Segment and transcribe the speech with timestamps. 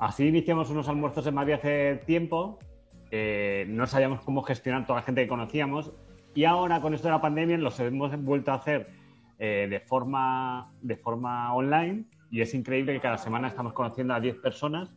[0.00, 2.58] Así iniciamos unos almuerzos en Madrid hace tiempo,
[3.68, 5.92] no sabíamos cómo gestionar toda la gente que conocíamos
[6.34, 8.88] y ahora con esto de la pandemia los hemos vuelto a hacer
[9.38, 14.20] eh, de, forma, de forma online y es increíble que cada semana estamos conociendo a
[14.20, 14.94] 10 personas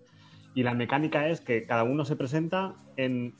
[0.55, 3.35] y la mecánica es que cada uno se presenta en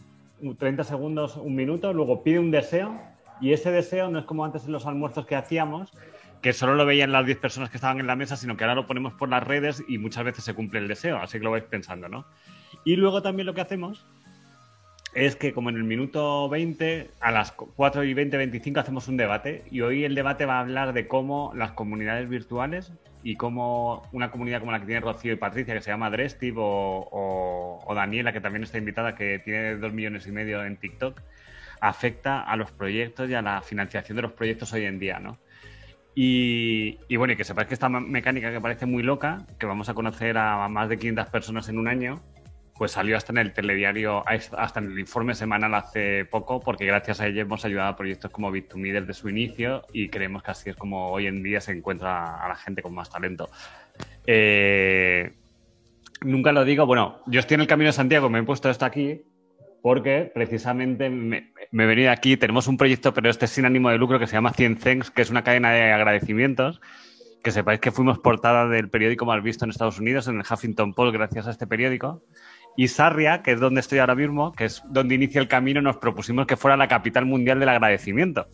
[0.58, 3.00] 30 segundos, un minuto, luego pide un deseo
[3.40, 5.94] y ese deseo no es como antes en los almuerzos que hacíamos,
[6.44, 8.76] que solo lo veían las 10 personas que estaban en la mesa, sino que ahora
[8.76, 11.52] lo ponemos por las redes y muchas veces se cumple el deseo, así que lo
[11.52, 12.26] vais pensando, ¿no?
[12.84, 14.06] Y luego también lo que hacemos
[15.14, 19.16] es que como en el minuto 20, a las 4 y 20, 25 hacemos un
[19.16, 22.92] debate y hoy el debate va a hablar de cómo las comunidades virtuales
[23.24, 26.56] y cómo una comunidad como la que tiene Rocío y Patricia, que se llama Drestiv,
[26.58, 31.22] o, o Daniela, que también está invitada, que tiene dos millones y medio en TikTok,
[31.80, 35.38] afecta a los proyectos y a la financiación de los proyectos hoy en día, ¿no?
[36.16, 39.94] Y, bueno, y que sepáis que esta mecánica que parece muy loca, que vamos a
[39.94, 42.22] conocer a más de 500 personas en un año,
[42.76, 47.22] pues salió hasta en el telediario, hasta en el informe semanal hace poco, porque gracias
[47.22, 50.70] a ella hemos ayudado a proyectos como Bit2Me desde su inicio y creemos que así
[50.70, 53.50] es como hoy en día se encuentra a la gente con más talento.
[54.26, 55.34] Eh,
[56.22, 58.86] nunca lo digo, bueno, yo estoy en el Camino de Santiago, me he puesto esto
[58.86, 59.24] aquí,
[59.84, 63.98] porque precisamente me, he venido aquí, tenemos un proyecto, pero este es sin ánimo de
[63.98, 66.80] lucro, que se llama 100 Thanks, que es una cadena de agradecimientos,
[67.44, 70.94] que sepáis que fuimos portada del periódico más visto en Estados Unidos, en el Huffington
[70.94, 72.24] Post, gracias a este periódico.
[72.78, 75.98] Y Sarria, que es donde estoy ahora mismo, que es donde inicia el camino, nos
[75.98, 78.48] propusimos que fuera la capital mundial del agradecimiento.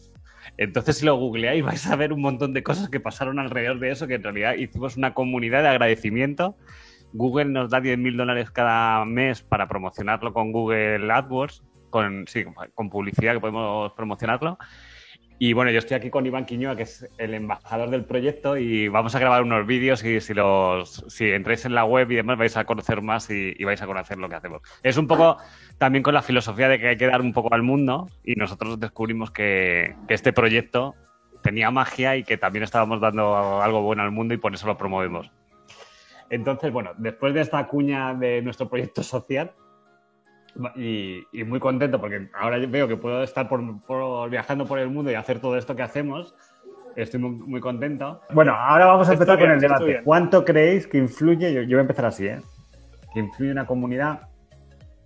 [0.58, 3.92] Entonces, si lo googleáis, vais a ver un montón de cosas que pasaron alrededor de
[3.92, 6.56] eso, que en realidad hicimos una comunidad de agradecimiento
[7.14, 12.26] Google nos da 10.000 dólares cada mes para promocionarlo con Google AdWords, con,
[12.92, 14.58] publicidad que podemos promocionarlo.
[15.42, 18.90] Y bueno, yo estoy aquí con Iván Quiñoa, que es el embajador del proyecto, y
[18.90, 22.58] vamos a grabar unos vídeos y si los entráis en la web y demás vais
[22.58, 24.62] a conocer más y, vais a conocer lo que hacemos.
[24.84, 25.38] Es un poco
[25.78, 28.82] también con la filosofía de que hay que dar un poco al mundo y nosotros
[28.82, 30.96] descubrimos que, que este proyecto
[31.42, 34.78] tenía magia y que también estábamos dando algo bueno al mundo y por eso lo
[34.78, 35.32] promovemos.
[36.30, 39.54] Entonces, bueno, después de esta cuña de nuestro proyecto social,
[40.76, 45.16] y, muy contento porque ahora veo que puedo estar por, viajando por el mundo y
[45.16, 46.36] hacer todo esto que hacemos.
[46.96, 48.22] Estoy muy, contento.
[48.34, 50.02] Bueno, ahora vamos a empezar con el debate.
[50.04, 52.42] ¿Cuánto creéis que influye, yo, voy a empezar así, ¿eh?
[53.14, 54.28] que influye una comunidad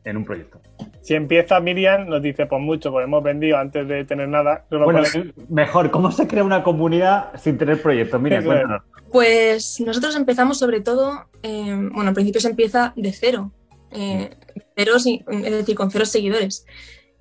[0.03, 0.59] en un proyecto?
[1.03, 4.65] Si empieza Miriam, nos dice, pues mucho, pues hemos vendido antes de tener nada.
[4.69, 5.03] Bueno,
[5.49, 8.19] mejor, ¿cómo se crea una comunidad sin tener proyecto?
[8.19, 8.83] Miriam, cuéntanos.
[9.11, 13.51] Pues nosotros empezamos sobre todo, eh, bueno, al principio se empieza de cero,
[13.91, 14.29] eh,
[14.77, 16.65] cero, es decir, con cero seguidores.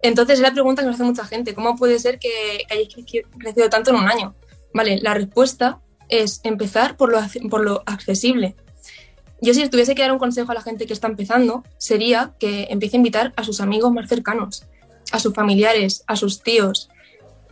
[0.00, 2.94] Entonces es la pregunta que nos hace mucha gente, ¿cómo puede ser que, hayáis
[3.36, 4.36] crecido tanto en un año?
[4.72, 7.18] Vale, la respuesta es empezar por lo,
[7.50, 8.54] por lo accesible.
[9.42, 12.68] Yo si tuviese que dar un consejo a la gente que está empezando, sería que
[12.70, 14.64] empiece a invitar a sus amigos más cercanos,
[15.10, 16.88] a sus familiares, a sus tíos.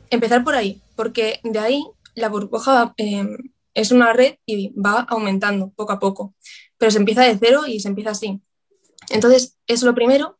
[0.08, 1.84] Empezar por ahí, porque de ahí
[2.14, 3.26] la burbuja eh,
[3.74, 6.32] es una red y va aumentando poco a poco,
[6.78, 8.40] pero se empieza de cero y se empieza así.
[9.08, 10.38] Entonces, eso es lo primero.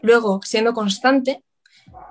[0.00, 1.44] Luego, siendo constante.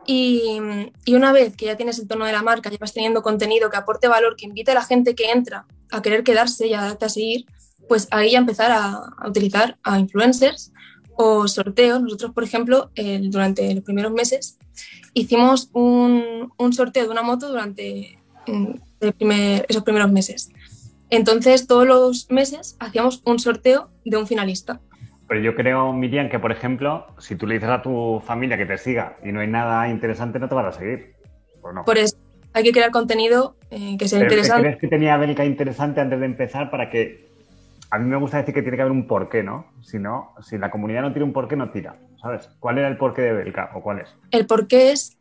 [0.05, 0.59] Y,
[1.07, 3.77] una vez que ya tienes el tono de la marca, ya vas teniendo contenido que
[3.77, 7.05] aporte valor, que invite a la gente que entra a querer quedarse y a darte
[7.05, 7.45] a seguir,
[7.87, 10.71] pues ahí empezar a, utilizar a influencers
[11.15, 12.01] o sorteos.
[12.01, 14.57] Nosotros, por ejemplo, durante los primeros meses
[15.13, 18.17] hicimos un, un sorteo de una moto durante
[18.47, 18.73] mm,
[19.69, 20.51] esos primeros meses.
[21.09, 24.81] Entonces, todos los meses hacíamos un sorteo de un finalista.
[25.27, 28.65] Pero yo creo, Miriam, que por ejemplo, si tú le dices a tu familia que
[28.65, 31.13] te siga y no hay nada interesante, no te van a seguir.
[31.85, 32.17] Por eso
[32.53, 34.63] hay que crear contenido eh, que sea interesante.
[34.63, 37.32] ¿Crees que tenía Bélica interesante antes de empezar para que...
[37.93, 39.67] A mí me gusta decir que tiene que haber un porqué, ¿no?
[39.83, 41.99] Si no, si la comunidad no tiene un porqué, no tira.
[42.19, 42.49] ¿Sabes?
[42.59, 44.09] ¿Cuál era el porqué de Bélica o cuál es?
[44.31, 45.15] El porqué es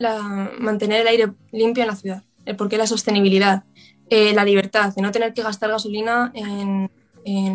[0.59, 2.23] mantener el aire limpio en la ciudad.
[2.47, 3.65] El porqué la sostenibilidad.
[4.09, 6.89] Eh, la libertad, de no tener que gastar gasolina en,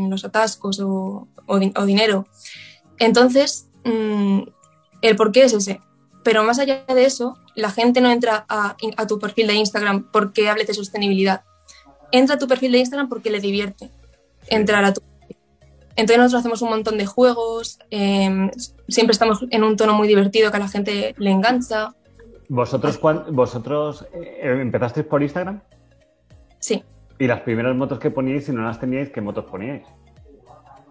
[0.08, 1.28] los atascos o,
[1.88, 2.28] dinero.
[3.00, 4.42] Entonces, mm,
[5.02, 5.82] el por qué es ese.
[6.24, 8.76] Pero más allá de eso, la gente no entra a,
[9.08, 11.42] tu perfil de Instagram porque hables de sostenibilidad.
[12.12, 13.90] Entra a tu perfil de Instagram porque le divierte
[14.48, 15.02] entrar a tu
[15.96, 18.52] Entonces nosotros hacemos un montón de juegos, em,
[18.88, 21.94] siempre estamos en un tono muy divertido que a la gente le engancha.
[22.50, 25.62] ¿Vosotros, cuán- vosotros eh, empezasteis por Instagram?
[26.60, 26.84] Sí,
[27.20, 29.84] ¿Y las primeras motos que poníais, si no las teníais, qué motos poníais?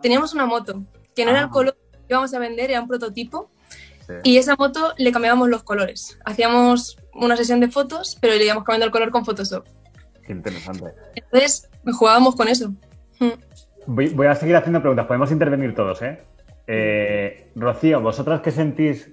[0.03, 0.83] teníamos una moto
[1.15, 1.45] que no era Ah.
[1.45, 3.51] el color que íbamos a vender, era un prototipo.
[4.07, 4.13] Sí.
[4.25, 6.19] Y esa moto le cambiábamos los colores.
[6.25, 9.65] Hacíamos una sesión de fotos, pero le íbamos cambiando el color con Photoshop.
[10.25, 10.93] Qué interesante.
[11.15, 12.73] Entonces jugábamos con eso.
[13.87, 16.21] Voy, voy a seguir haciendo preguntas, podemos intervenir todos, ¿eh?
[16.67, 19.09] Eh, Rocío, ¿vosotras qué sentís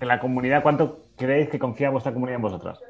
[0.00, 0.62] en la comunidad?
[0.62, 2.80] ¿Cuánto creéis que confía vuestra comunidad en vosotras?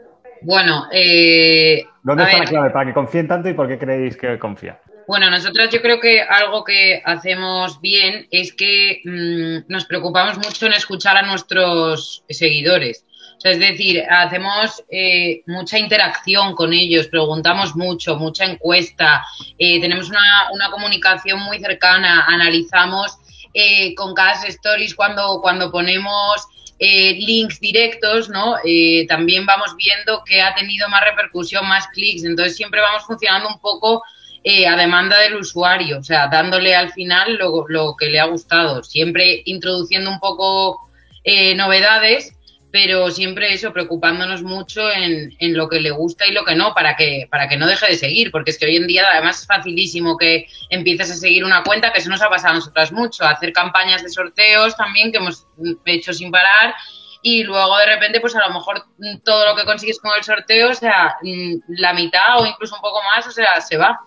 [0.42, 4.16] Bueno, eh, ¿Dónde está ver, la clave para que confíen tanto y por qué creéis
[4.16, 4.80] que confía?
[5.06, 10.66] Bueno, nosotros yo creo que algo que hacemos bien es que mm, nos preocupamos mucho
[10.66, 13.04] en escuchar a nuestros seguidores.
[13.44, 19.24] Es decir, hacemos eh, mucha interacción con ellos, preguntamos mucho, mucha encuesta,
[19.58, 23.18] eh, tenemos una, una comunicación muy cercana, analizamos
[23.54, 26.46] eh, con cada stories cuando, cuando ponemos
[26.78, 28.56] eh, links directos, ¿no?
[28.64, 33.48] Eh, también vamos viendo que ha tenido más repercusión, más clics, entonces siempre vamos funcionando
[33.48, 34.02] un poco
[34.44, 38.26] eh, a demanda del usuario, o sea, dándole al final lo, lo que le ha
[38.26, 40.88] gustado, siempre introduciendo un poco
[41.24, 42.35] eh, novedades,
[42.76, 46.74] pero siempre eso, preocupándonos mucho en, en lo que le gusta y lo que no,
[46.74, 49.40] para que, para que no deje de seguir, porque es que hoy en día además
[49.40, 52.92] es facilísimo que empieces a seguir una cuenta, que eso nos ha pasado a nosotras
[52.92, 55.46] mucho, hacer campañas de sorteos también que hemos
[55.86, 56.74] hecho sin parar
[57.22, 60.22] y luego de repente pues a lo mejor mm, todo lo que consigues con el
[60.22, 63.98] sorteo, o sea, mm, la mitad o incluso un poco más, o sea, se va,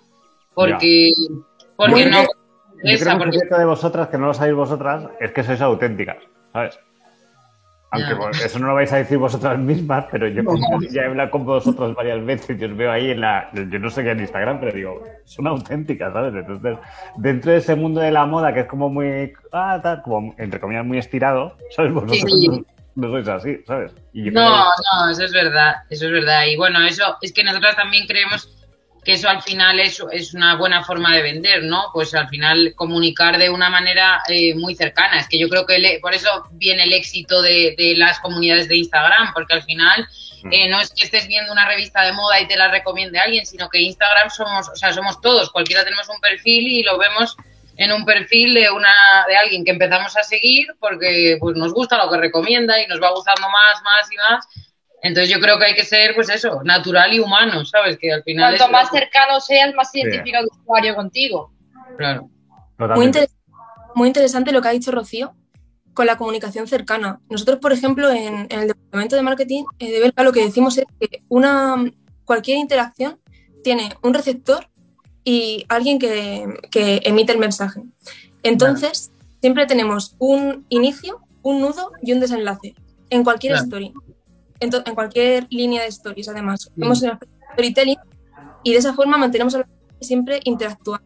[0.53, 1.09] porque,
[1.75, 2.17] porque no...
[2.83, 2.99] bien.
[2.99, 6.17] Yo creo que porque- de vosotras, que no lo sabéis vosotras, es que sois auténticas,
[6.53, 6.79] ¿sabes?
[7.91, 11.05] Aunque bueno, eso no lo vais a decir vosotras mismas, pero yo como ya he
[11.05, 13.49] hablado con vosotros varias veces y os veo ahí en la...
[13.53, 16.33] Yo no sé qué en Instagram, pero digo, son auténticas, ¿sabes?
[16.35, 16.77] Entonces,
[17.17, 19.33] dentro de ese mundo de la moda que es como muy...
[19.51, 21.91] Ah, tal, como entre comillas muy estirado, ¿sabes?
[21.91, 22.47] Vosotros Sí.
[22.47, 22.65] no,
[22.95, 23.91] no sois así, ¿sabes?
[24.13, 26.43] Y yo creo No, no, eso es verdad, eso es verdad.
[26.47, 28.55] Y bueno, eso es que nosotras también creemos
[29.03, 31.85] que eso al final es, es una buena forma de vender, ¿no?
[31.93, 35.19] Pues al final comunicar de una manera eh, muy cercana.
[35.19, 38.67] Es que yo creo que le- por eso viene el éxito de, de las comunidades
[38.67, 40.07] de Instagram, porque al final
[40.41, 40.53] Mm.
[40.53, 43.45] eh, no es que estés viendo una revista de moda y te la recomiende alguien,
[43.45, 45.51] sino que Instagram somos, o sea, somos todos.
[45.51, 47.35] Cualquiera tenemos un perfil y lo vemos
[47.75, 48.89] en un perfil de una
[49.27, 53.01] de alguien que empezamos a seguir porque pues nos gusta lo que recomienda y nos
[53.01, 54.47] va gustando más, más y más.
[55.01, 57.97] Entonces yo creo que hay que ser, pues eso, natural y humano, ¿sabes?
[57.97, 61.51] Que al final Cuanto más cercano seas, más identifica el usuario contigo.
[61.97, 62.29] Claro.
[62.95, 63.11] Muy,
[63.95, 65.33] muy interesante lo que ha dicho Rocío
[65.93, 67.19] con la comunicación cercana.
[67.29, 70.77] Nosotros, por ejemplo, en, en el departamento de marketing eh, de Belka lo que decimos
[70.77, 71.75] es que una,
[72.25, 73.19] cualquier interacción
[73.63, 74.67] tiene un receptor
[75.23, 77.81] y alguien que, que emite el mensaje.
[78.43, 79.11] Entonces,
[79.41, 82.75] siempre tenemos un inicio, un nudo y un desenlace
[83.09, 83.65] en cualquier Claro.
[83.65, 83.93] story.
[84.59, 86.71] En, en cualquier línea de stories, además.
[86.75, 86.81] Sí.
[86.81, 87.03] Hemos
[87.53, 87.97] storytelling
[88.63, 91.05] y de esa forma mantenemos a la gente siempre interactuando.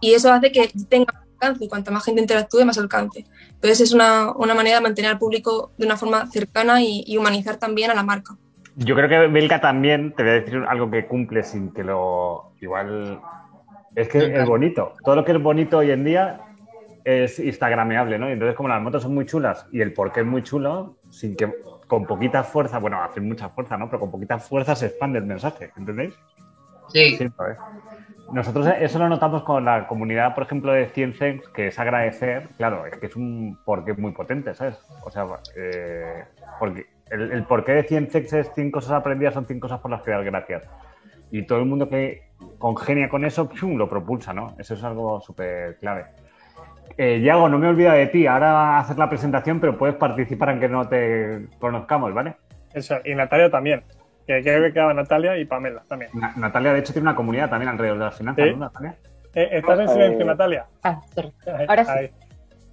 [0.00, 3.24] Y eso hace que tenga más alcance y cuanta más gente interactúe, más alcance.
[3.50, 7.16] Entonces es una, una manera de mantener al público de una forma cercana y, y
[7.16, 8.36] humanizar también a la marca.
[8.76, 12.54] Yo creo que Belka también, te voy a decir algo que cumple sin que lo...
[12.60, 13.20] Igual...
[13.94, 14.94] Es que es bonito.
[15.04, 16.40] Todo lo que es bonito hoy en día
[17.04, 18.28] es instagrameable, ¿no?
[18.28, 21.36] Y entonces como las motos son muy chulas y el porqué es muy chulo, sin
[21.36, 21.46] que
[21.86, 23.86] con poquita fuerza, bueno, hacen mucha fuerza, ¿no?
[23.86, 26.14] Pero con poquita fuerza se expande el mensaje, ¿entendéis?
[26.88, 27.18] Sí.
[27.20, 27.30] ¿eh?
[28.32, 32.86] Nosotros eso lo notamos con la comunidad, por ejemplo, de Ciencex, que es agradecer, claro,
[32.86, 34.78] es que es un porqué muy potente, ¿sabes?
[35.02, 35.26] O sea,
[35.56, 36.24] eh,
[36.58, 40.02] porque el, el porqué de Ciencex es 100 cosas aprendidas, son 100 cosas por las
[40.02, 40.68] que dar gracias.
[41.30, 43.76] Y todo el mundo que congenia con eso, ¡pum!
[43.76, 44.54] lo propulsa, ¿no?
[44.58, 46.06] Eso es algo súper clave.
[46.96, 48.26] Eh, Yago, no me olvido de ti.
[48.26, 52.36] Ahora haces la presentación, pero puedes participar aunque no te conozcamos, ¿vale?
[52.72, 53.82] Eso, y Natalia también.
[54.26, 56.10] Que creo que quedaba Natalia y Pamela también.
[56.14, 58.50] Na- Natalia, de hecho, tiene una comunidad también alrededor de las finanzas, Sí.
[58.52, 58.96] ¿no, Natalia?
[59.34, 60.66] Eh, ¿Estás en silencio, Eh, Natalia?
[60.82, 61.32] Ah, sorry.
[61.46, 61.90] Ahí, ahora sí.
[61.90, 62.10] ahí.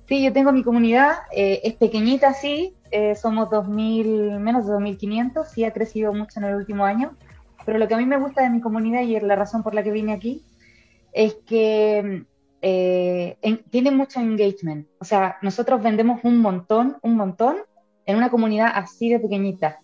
[0.08, 5.50] Sí, yo tengo mi comunidad, eh, es pequeñita, sí, eh, somos 2000, menos de 2.500,
[5.50, 7.14] sí ha crecido mucho en el último año,
[7.66, 9.74] pero lo que a mí me gusta de mi comunidad y es la razón por
[9.74, 10.46] la que vine aquí
[11.14, 12.24] es que
[12.62, 17.58] eh, en- tiene mucho engagement, o sea, nosotros vendemos un montón, un montón
[18.06, 19.80] en una comunidad así de pequeñita.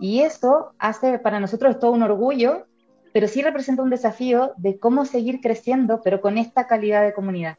[0.00, 2.66] Y eso hace para nosotros todo un orgullo,
[3.12, 7.56] pero sí representa un desafío de cómo seguir creciendo, pero con esta calidad de comunidad.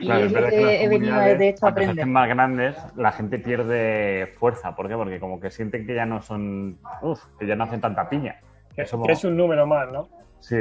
[0.00, 2.02] Y Claro, es es lo que he venido de hecho a cuando se aprender.
[2.04, 4.74] hacen más grandes, la gente pierde fuerza.
[4.74, 4.94] ¿Por qué?
[4.94, 8.40] Porque como que sienten que ya no son, uf, que ya no hacen tanta piña.
[8.74, 10.08] Que, Eso que es un número más, ¿no?
[10.40, 10.56] Sí,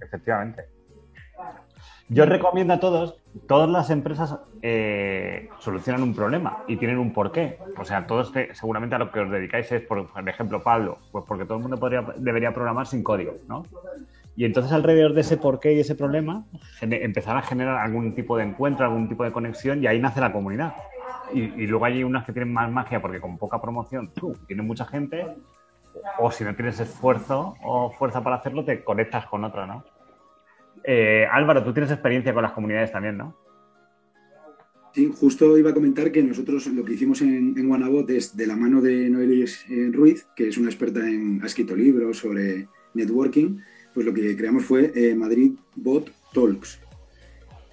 [0.00, 0.64] efectivamente.
[2.12, 3.16] Yo recomiendo a todos,
[3.48, 7.56] todas las empresas eh, solucionan un problema y tienen un porqué.
[7.78, 11.24] O sea, todos que- seguramente a lo que os dedicáis es, por, ejemplo, Pablo, pues
[11.26, 13.64] porque todo el mundo podría, debería programar sin código, ¿no?
[14.36, 16.44] Y entonces alrededor de ese porqué y ese problema,
[16.82, 20.32] empezar a generar algún tipo de encuentro, algún tipo de conexión y ahí nace la
[20.32, 20.74] comunidad.
[21.32, 24.34] Y, luego hay unas que tienen más magia porque con poca promoción, ¡pum!
[24.46, 25.26] tienen mucha gente,
[26.18, 29.82] o si no tienes esfuerzo o fuerza para hacerlo, te conectas con otra, ¿no?
[30.84, 33.36] Eh, Álvaro, tú tienes experiencia con las comunidades también, ¿no?
[34.94, 38.46] Sí, justo iba a comentar que nosotros lo que hicimos en, en Wanabot es de
[38.46, 42.68] la mano de Noelis eh, Ruiz, que es una experta en, ha escrito libros sobre
[42.92, 43.58] networking,
[43.94, 46.78] pues lo que creamos fue eh, Madrid Bot Talks.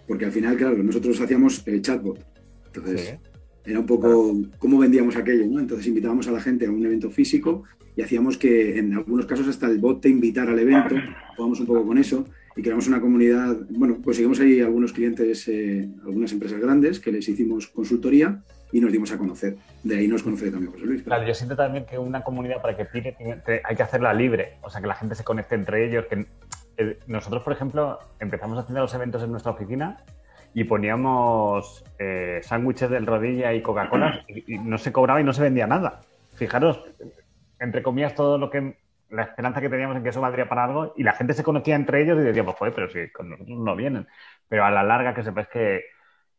[0.08, 2.26] Porque al final, claro, nosotros hacíamos eh, chatbot.
[2.68, 3.20] Entonces,
[3.66, 5.60] era un poco cómo vendíamos aquello, ¿no?
[5.60, 7.64] Entonces invitábamos a la gente a un evento físico
[7.98, 10.96] y hacíamos que en algunos casos hasta el bot te invitara al evento,
[11.36, 12.26] jugamos un poco con eso
[12.60, 17.30] y creamos una comunidad, bueno, conseguimos ahí algunos clientes, eh, algunas empresas grandes que les
[17.30, 19.56] hicimos consultoría y nos dimos a conocer.
[19.82, 21.04] De ahí nos conoce también José Luis.
[21.04, 23.16] Claro, yo siento también que una comunidad para que tire
[23.64, 26.06] hay que hacerla libre, o sea, que la gente se conecte entre ellos.
[26.08, 26.26] Que,
[26.76, 30.04] eh, nosotros, por ejemplo, empezamos haciendo los eventos en nuestra oficina
[30.54, 35.32] y poníamos eh, sándwiches del rodilla y Coca-Cola y, y no se cobraba y no
[35.32, 36.02] se vendía nada.
[36.36, 36.84] Fijaros,
[37.58, 38.76] entre comillas, todo lo que
[39.10, 41.76] la esperanza que teníamos en que eso valdría para algo y la gente se conocía
[41.76, 44.08] entre ellos y decía, pues joder, pero si con nosotros no vienen.
[44.48, 45.82] Pero a la larga que sepáis que...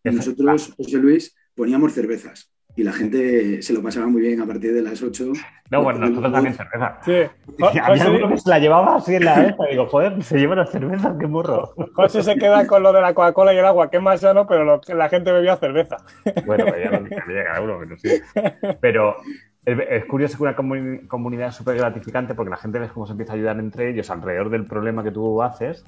[0.04, 4.46] Y nosotros, José Luis, poníamos cervezas y la gente se lo pasaba muy bien a
[4.46, 5.32] partir de las 8.
[5.70, 6.98] No, bueno, nosotros también cerveza.
[7.04, 7.22] Sí.
[7.58, 9.64] Jo- Había José, alguno que se la llevaba así en la cabeza.
[9.70, 11.74] Digo, joder, se lleva las cervezas, qué morro.
[11.94, 14.46] José se queda con lo de la Coca-Cola y el agua, que es más sano,
[14.46, 15.96] pero lo que la gente bebía cerveza.
[16.46, 18.08] Bueno, pues ya lo que cada uno, pero sí.
[18.80, 19.16] Pero
[19.64, 23.12] es, curioso que una comuni- comunidad es súper gratificante porque la gente ves cómo se
[23.12, 25.84] empieza a ayudar entre ellos alrededor del problema que tú haces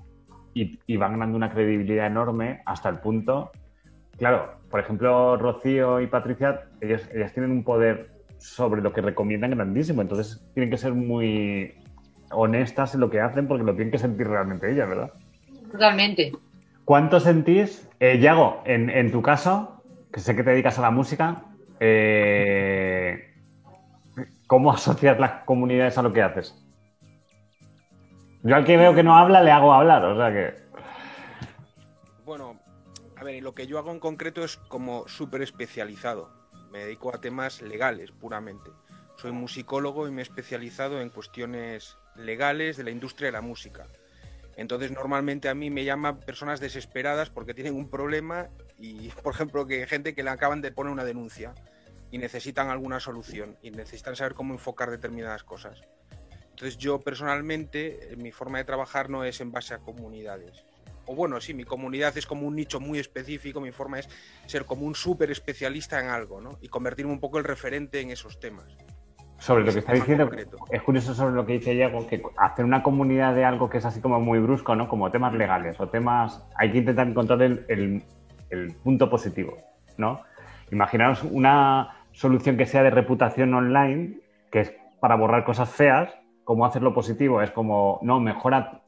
[0.55, 3.51] y, y van ganando una credibilidad enorme hasta el punto.
[4.19, 9.53] Claro, por ejemplo, Rocío y Patricia, ellas, ellas tienen un poder sobre lo que recomiendan
[9.53, 11.75] grandísimo, entonces tienen que ser muy
[12.31, 15.13] honestas en lo que hacen porque lo tienen que sentir realmente ellas, ¿verdad?
[15.71, 16.33] Totalmente.
[16.85, 20.91] ¿Cuánto sentís, eh, Yago, en, en tu caso, que sé que te dedicas a la
[20.91, 21.45] música,
[21.79, 23.32] eh,
[24.53, 26.55] cómo asocias las comunidades a lo que haces?
[28.43, 30.55] Yo al que veo que no habla, le hago hablar, o sea que...
[32.27, 32.61] Bueno,
[33.17, 36.29] a ver, lo que yo hago en concreto es como súper especializado.
[36.71, 38.71] Me dedico a temas legales puramente.
[39.17, 43.87] Soy musicólogo y me he especializado en cuestiones legales de la industria de la música.
[44.59, 49.67] Entonces normalmente a mí me llaman personas desesperadas porque tienen un problema y, por ejemplo,
[49.67, 51.55] que gente que le acaban de poner una denuncia
[52.13, 55.83] y necesitan alguna solución y necesitan saber cómo enfocar determinadas cosas.
[56.51, 60.65] Entonces yo personalmente, eh, mi forma de trabajar no es en base a comunidades.
[61.07, 64.09] O bueno, sí, mi comunidad es como un nicho muy específico, mi forma es
[64.47, 66.59] ser como un súper especialista en algo, ¿no?
[66.61, 68.77] Y convertirme un poco el referente en esos temas.
[69.39, 70.59] Sobre lo que está diciendo, concreto.
[70.71, 73.85] es curioso sobre lo que dice Yago, que hacer una comunidad de algo que es
[73.85, 74.87] así como muy brusco, ¿no?
[74.87, 76.45] Como temas legales o temas...
[76.57, 78.05] Hay que intentar encontrar el, el-
[78.51, 79.57] el punto positivo,
[79.97, 80.23] ¿no?
[80.71, 86.15] Imaginaos una solución que sea de reputación online, que es para borrar cosas feas,
[86.45, 87.43] ¿cómo hacerlo positivo?
[87.43, 88.81] Es como, no, mejora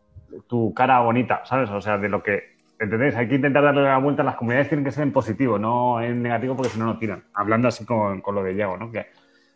[0.46, 1.68] tu cara bonita, ¿sabes?
[1.70, 2.54] O sea, de lo que...
[2.78, 3.16] ¿Entendéis?
[3.16, 4.22] Hay que intentar darle la vuelta.
[4.22, 7.24] Las comunidades tienen que ser en positivo, no en negativo, porque si no, no tiran.
[7.34, 8.90] Hablando así con, con lo de Yago, ¿no?
[8.90, 9.06] Que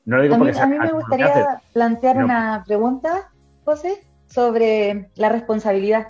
[0.04, 3.30] no lo digo A mí, porque a mí me haces, gustaría plantear una pregunta,
[3.64, 6.08] José, sobre la responsabilidad.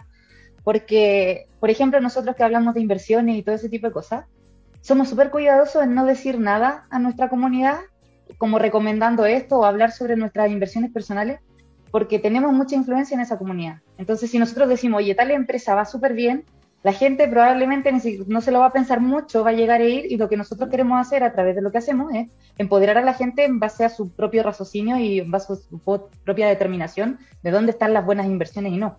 [0.65, 4.27] Porque, por ejemplo, nosotros que hablamos de inversiones y todo ese tipo de cosas,
[4.81, 7.79] somos súper cuidadosos en no decir nada a nuestra comunidad,
[8.39, 11.41] como recomendando esto o hablar sobre nuestras inversiones personales,
[11.91, 13.81] porque tenemos mucha influencia en esa comunidad.
[13.97, 16.45] Entonces, si nosotros decimos, oye, tal empresa va súper bien,
[16.83, 17.93] la gente probablemente
[18.29, 20.37] no se lo va a pensar mucho, va a llegar a ir, y lo que
[20.37, 23.59] nosotros queremos hacer a través de lo que hacemos es empoderar a la gente en
[23.59, 25.81] base a su propio raciocinio y en base a su
[26.25, 28.99] propia determinación de dónde están las buenas inversiones y no.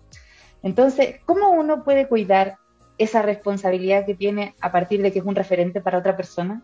[0.62, 2.58] Entonces, ¿cómo uno puede cuidar
[3.00, 6.62] esa responsabilidad que tiene a partir de que es un referente para otra persona?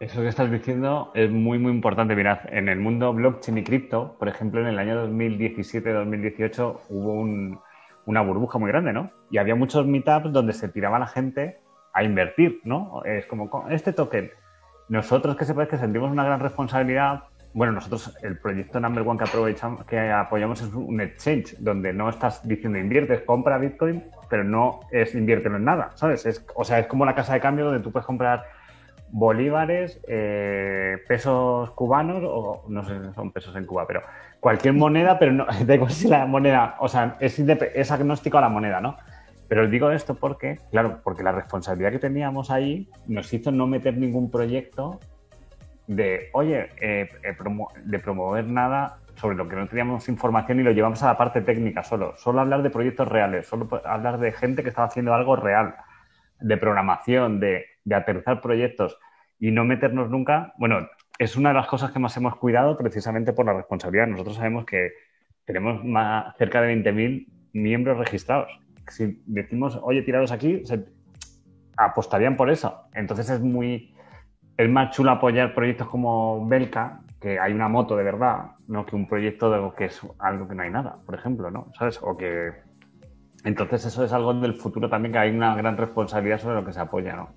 [0.00, 2.14] Eso que estás diciendo es muy, muy importante.
[2.16, 7.58] Mirad, en el mundo blockchain y cripto, por ejemplo, en el año 2017-2018 hubo un-
[8.06, 9.10] una burbuja muy grande, ¿no?
[9.30, 11.58] Y había muchos meetups donde se tiraba la gente
[11.92, 13.02] a invertir, ¿no?
[13.04, 14.30] Es como, con este token.
[14.88, 17.24] Nosotros que sepáis que sentimos una gran responsabilidad.
[17.54, 22.08] Bueno, nosotros, el proyecto Number One que aprovechamos, que apoyamos es un exchange, donde no
[22.08, 26.24] estás diciendo inviertes, compra Bitcoin, pero no es inviértelo en nada, ¿sabes?
[26.24, 28.44] Es, o sea, es como la casa de cambio donde tú puedes comprar
[29.10, 34.00] bolívares, eh, pesos cubanos, o no sé si son pesos en Cuba, pero
[34.40, 38.40] cualquier moneda, pero no, da igual si la moneda, o sea, es, es agnóstico a
[38.40, 38.96] la moneda, ¿no?
[39.46, 43.98] Pero digo esto porque, claro, porque la responsabilidad que teníamos ahí nos hizo no meter
[43.98, 44.98] ningún proyecto
[45.96, 50.62] de, oye, eh, eh, promo- de promover nada sobre lo que no teníamos información y
[50.62, 52.14] lo llevamos a la parte técnica solo.
[52.16, 55.74] Solo hablar de proyectos reales, solo hablar de gente que estaba haciendo algo real,
[56.40, 58.98] de programación, de, de aterrizar proyectos
[59.38, 60.52] y no meternos nunca.
[60.58, 64.06] Bueno, es una de las cosas que más hemos cuidado precisamente por la responsabilidad.
[64.08, 64.90] Nosotros sabemos que
[65.44, 68.48] tenemos más, cerca de 20.000 miembros registrados.
[68.88, 70.84] Si decimos, oye, tiraros aquí, se
[71.76, 72.82] apostarían por eso.
[72.94, 73.91] Entonces es muy,
[74.56, 78.96] es más chulo apoyar proyectos como Belka, que hay una moto de verdad, no que
[78.96, 81.68] un proyecto de que es algo que no hay nada, por ejemplo, ¿no?
[81.78, 81.98] ¿Sabes?
[82.02, 82.50] O que
[83.44, 86.72] entonces eso es algo del futuro también que hay una gran responsabilidad sobre lo que
[86.72, 87.30] se apoya, ¿no?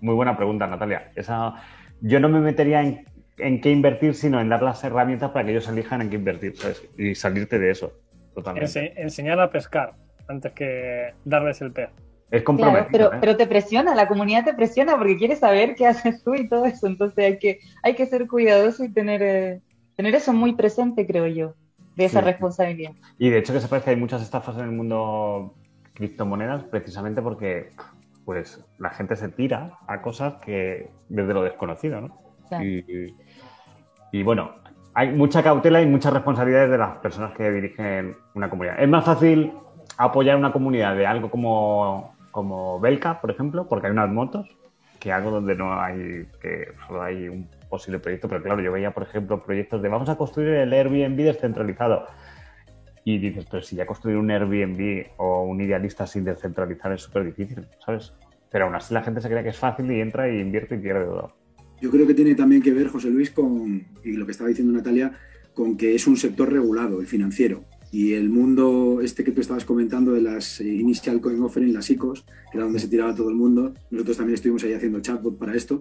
[0.00, 1.10] Muy buena pregunta, Natalia.
[1.14, 1.54] Esa,
[2.00, 3.04] yo no me metería en,
[3.38, 6.56] en qué invertir, sino en dar las herramientas para que ellos elijan en qué invertir,
[6.56, 6.88] ¿sabes?
[6.96, 7.92] Y salirte de eso,
[8.34, 8.66] totalmente.
[8.68, 9.92] Ense- enseñar a pescar
[10.28, 11.90] antes que darles el pez.
[12.30, 13.18] Es Claro, comprometido, pero, ¿eh?
[13.20, 16.64] pero te presiona, la comunidad te presiona porque quiere saber qué haces tú y todo
[16.66, 16.86] eso.
[16.86, 19.60] Entonces hay que, hay que ser cuidadoso y tener, eh,
[19.96, 21.54] tener eso muy presente, creo yo,
[21.96, 22.24] de esa Sí.
[22.26, 22.92] responsabilidad.
[23.18, 25.54] Y de hecho que sepáis que hay muchas estafas en el mundo
[25.94, 27.70] criptomonedas precisamente porque
[28.24, 32.18] pues la gente se tira a cosas que desde lo desconocido, ¿no?
[32.48, 32.64] Claro.
[32.64, 33.14] Y,
[34.10, 34.52] y bueno,
[34.94, 38.80] hay mucha cautela y muchas responsabilidades de las personas que dirigen una comunidad.
[38.80, 39.52] Es más fácil
[39.98, 44.48] apoyar una comunidad de algo como, como Belka, por ejemplo, porque hay unas motos,
[44.98, 48.28] que algo donde no hay, que solo hay un posible proyecto.
[48.28, 52.06] Pero claro, yo veía, por ejemplo, proyectos de vamos a construir el Airbnb descentralizado.
[53.04, 57.24] Y dices, pero si ya construir un Airbnb o un idealista sin descentralizar es súper
[57.24, 58.12] difícil, ¿sabes?
[58.50, 60.78] Pero aún así la gente se cree que es fácil y entra y invierte y
[60.78, 61.36] pierde todo.
[61.80, 64.72] Yo creo que tiene también que ver, José Luis, con, y lo que estaba diciendo
[64.72, 65.12] Natalia,
[65.54, 67.62] con que es un sector regulado, el financiero.
[67.94, 71.88] Y el mundo este que tú estabas comentando de las eh, Initial Coin Offering, las
[71.90, 75.38] ICOs, que era donde se tiraba todo el mundo, nosotros también estuvimos ahí haciendo chatbot
[75.38, 75.80] para esto,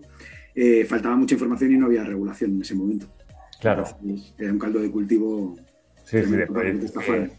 [0.53, 3.07] eh, faltaba mucha información y no había regulación en ese momento.
[3.59, 3.83] Claro.
[4.01, 5.55] Entonces, era un caldo de cultivo
[6.03, 7.31] Sí, sí, de estafaran.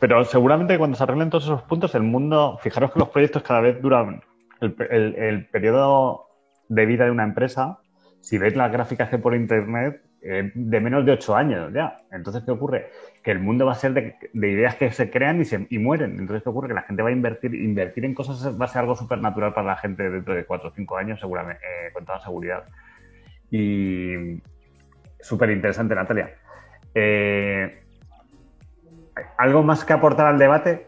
[0.00, 3.60] Pero seguramente cuando se arreglen todos esos puntos, el mundo, fijaros que los proyectos cada
[3.60, 4.20] vez duran,
[4.60, 6.24] el, el- el periodo
[6.68, 7.78] de vida de una empresa,
[8.20, 12.02] si veis las gráficas que por internet, eh, de menos de ocho años ya.
[12.10, 12.88] Entonces, ¿qué ocurre?
[13.28, 15.76] Que el mundo va a ser de, de ideas que se crean y, se, y
[15.78, 16.12] mueren.
[16.12, 16.68] Entonces, ¿qué ocurre?
[16.68, 19.52] Que la gente va a invertir, invertir en cosas va a ser algo súper natural
[19.52, 22.64] para la gente dentro de cuatro o cinco años, seguramente, eh, con toda seguridad.
[23.50, 24.40] Y
[25.20, 26.36] súper interesante, Natalia.
[26.94, 27.82] Eh,
[29.36, 30.86] ¿Algo más que aportar al debate?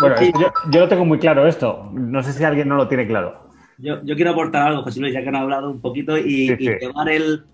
[0.00, 0.32] Bueno, Sí.
[0.40, 1.90] yo, yo lo tengo muy claro esto.
[1.92, 3.50] No sé si alguien no lo tiene claro.
[3.76, 6.56] Yo, yo quiero aportar algo, José Luis, ya que han hablado un poquito, y, Sí,
[6.58, 6.72] y sí.
[6.80, 7.44] llevar el,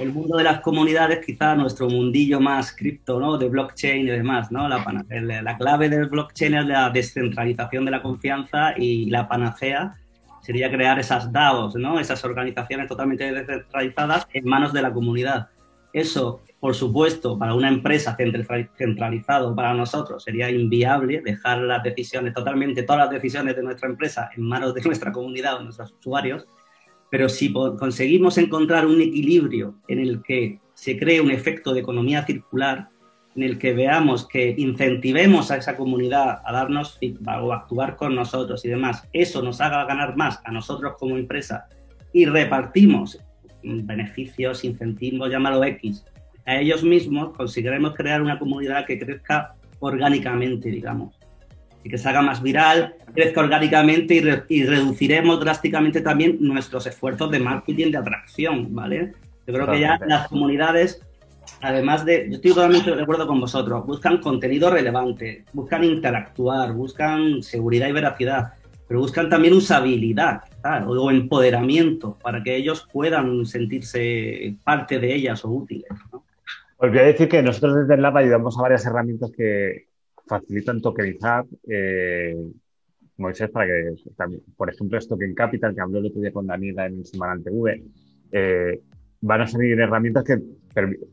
[0.00, 3.36] el mundo de las comunidades quizá nuestro mundillo más cripto, ¿no?
[3.38, 4.68] De blockchain y demás, ¿no?
[4.68, 9.28] La, pana- el- la clave del blockchain es la descentralización de la confianza y la
[9.28, 9.94] panacea
[10.40, 12.00] sería crear esas DAOs, ¿no?
[12.00, 15.48] Esas organizaciones totalmente descentralizadas en manos de la comunidad.
[15.92, 22.32] Eso, por supuesto, para una empresa centra- centralizado para nosotros sería inviable dejar las decisiones,
[22.32, 26.46] totalmente todas las decisiones de nuestra empresa en manos de nuestra comunidad o nuestros usuarios.
[27.10, 32.24] Pero si conseguimos encontrar un equilibrio en el que se cree un efecto de economía
[32.24, 32.88] circular,
[33.36, 37.96] en el que veamos que incentivemos a esa comunidad a darnos feedback o a actuar
[37.96, 41.66] con nosotros y demás, eso nos haga ganar más a nosotros como empresa
[42.12, 43.20] y repartimos
[43.62, 46.04] beneficios, incentivos, llámalo X,
[46.46, 51.19] a ellos mismos, conseguiremos crear una comunidad que crezca orgánicamente, digamos,
[51.82, 56.86] y que se haga más viral, crezca orgánicamente y, re- y reduciremos drásticamente también nuestros
[56.86, 59.12] esfuerzos de marketing, de atracción, ¿vale?
[59.46, 61.02] Yo creo que ya las comunidades,
[61.62, 67.42] además de, yo estoy totalmente de acuerdo con vosotros, buscan contenido relevante, buscan interactuar, buscan
[67.42, 68.52] seguridad y veracidad,
[68.86, 70.86] pero buscan también usabilidad ¿sabes?
[70.86, 75.88] o empoderamiento para que ellos puedan sentirse parte de ellas o útiles.
[76.12, 76.24] ¿no?
[76.76, 79.89] Os voy a decir que nosotros desde el Lab ayudamos a varias herramientas que
[80.30, 82.36] facilitan tokenizar eh,
[83.16, 86.46] Moisés para que también, por ejemplo, es Token Capital, que habló el otro día con
[86.46, 87.82] Daniela en el Semanal TV,
[88.32, 88.80] eh,
[89.20, 90.38] van a salir herramientas que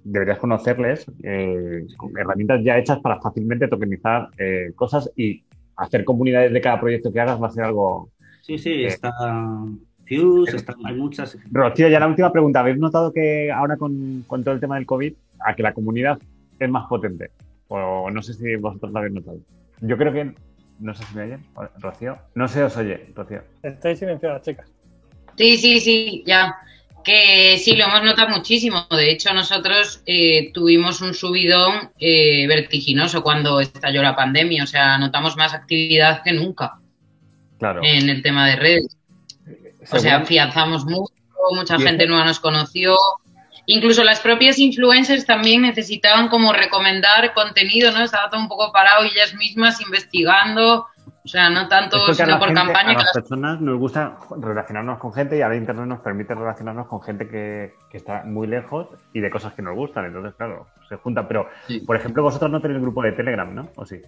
[0.03, 5.43] deberías conocerles, eh, herramientas ya hechas para fácilmente tokenizar eh, cosas y
[5.75, 8.11] hacer comunidades de cada proyecto que hagas va a ser algo...
[8.41, 8.87] Sí, sí, Eh.
[8.87, 9.11] está
[10.07, 11.37] Fuse, está, hay muchas.
[11.51, 12.61] Rocío, ya la última pregunta.
[12.61, 15.13] ¿Habéis notado que ahora con, con todo el tema del COVID,
[15.45, 16.17] a que la comunidad
[16.57, 17.31] es más potente?
[17.69, 19.39] O no sé si vosotros lo habéis notado.
[19.81, 20.33] Yo creo que...
[20.79, 21.45] No sé si me oyen,
[21.79, 22.19] Rocío.
[22.35, 23.41] No se os oye, Rocío.
[23.63, 24.69] Estáis silenciadas, chicas.
[25.35, 26.55] Sí, sí, sí, ya.
[27.03, 28.85] Que sí, lo hemos notado muchísimo.
[28.91, 34.63] De hecho, nosotros eh, tuvimos un subidón eh, vertiginoso cuando estalló la pandemia.
[34.63, 36.79] O sea, notamos más actividad que nunca
[37.57, 37.81] Claro.
[37.83, 38.97] en el tema de redes.
[39.91, 41.13] O sea, afianzamos mucho,
[41.55, 42.95] mucha gente nueva nos conoció.
[43.69, 47.99] Incluso las propias influencers también necesitaban como recomendar contenido, ¿no?
[48.01, 50.87] Estaba todo un poco parado y ellas mismas investigando.
[51.25, 54.99] O sea, no tanto sino por gente, campaña a que las personas nos gusta relacionarnos
[54.99, 58.87] con gente y ahora Internet nos permite relacionarnos con gente que, que está muy lejos
[59.11, 60.05] y de cosas que nos gustan.
[60.05, 61.27] Entonces, claro, se juntan.
[61.27, 61.49] Pero,
[61.85, 63.67] por ejemplo, vosotros no tenéis grupo de Telegram, ¿no?
[63.75, 64.01] ¿O sí?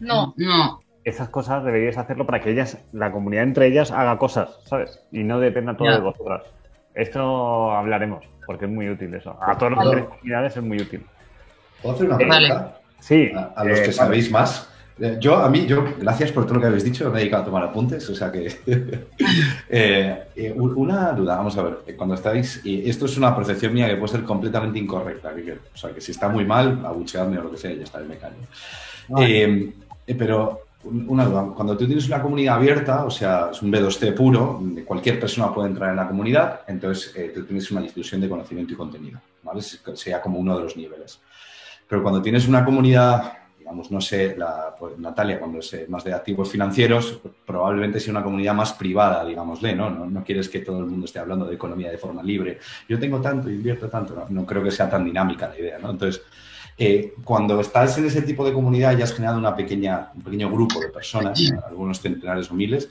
[0.00, 0.34] No.
[0.36, 0.80] No.
[1.04, 5.00] Esas cosas deberíais hacerlo para que ellas, la comunidad entre ellas, haga cosas, ¿sabes?
[5.10, 5.94] Y no dependa todo Ya.
[5.94, 6.42] de vosotras.
[6.96, 9.36] Esto hablaremos, porque es muy útil eso.
[9.40, 11.04] A todos los que tenéis comunidades es muy útil.
[11.82, 12.78] ¿Puedo hacer una Eh, pregunta?
[13.00, 13.32] Sí.
[13.36, 14.70] A, a los eh, que sabéis más.
[14.98, 17.42] Eh, Yo, a mí, yo, gracias por todo lo que habéis dicho, me he dedicado
[17.42, 18.48] a tomar apuntes, o sea que...
[19.68, 22.60] Eh, un- una duda, vamos a ver, cuando estáis...
[22.64, 26.00] Y esto es una percepción mía que puede ser completamente incorrecta, que- o sea que
[26.00, 28.36] si está muy mal, abucheadme o lo que sea, ya está, me callo.
[29.20, 29.72] Eh,
[30.18, 34.62] pero una duda, cuando tú tienes una comunidad abierta, o sea, es un B2C puro,
[34.84, 38.72] cualquier persona puede entrar en la comunidad, entonces eh, tú tienes una difusión de conocimiento
[38.72, 39.62] y contenido, ¿vale?
[39.62, 41.20] Se- Sería como uno de los niveles.
[41.88, 44.36] Pero cuando tienes una comunidad, digamos, no sé,
[44.78, 49.24] pues, Natalia, cuando es eh, más de activos financieros, probablemente sea una comunidad más privada,
[49.24, 49.90] digámosle, ¿no?
[49.90, 50.24] ¿no?
[50.24, 52.58] Quieres que todo el mundo esté hablando de economía de forma libre.
[52.88, 54.26] Yo tengo tanto, invierto tanto.
[54.30, 55.90] No creo que sea tan dinámica la idea, ¿no?
[55.90, 56.22] Entonces,
[56.78, 60.50] eh, cuando estás en ese tipo de comunidad y has generado una pequeña, un pequeño
[60.50, 62.88] grupo de personas, algunos centenares o miles,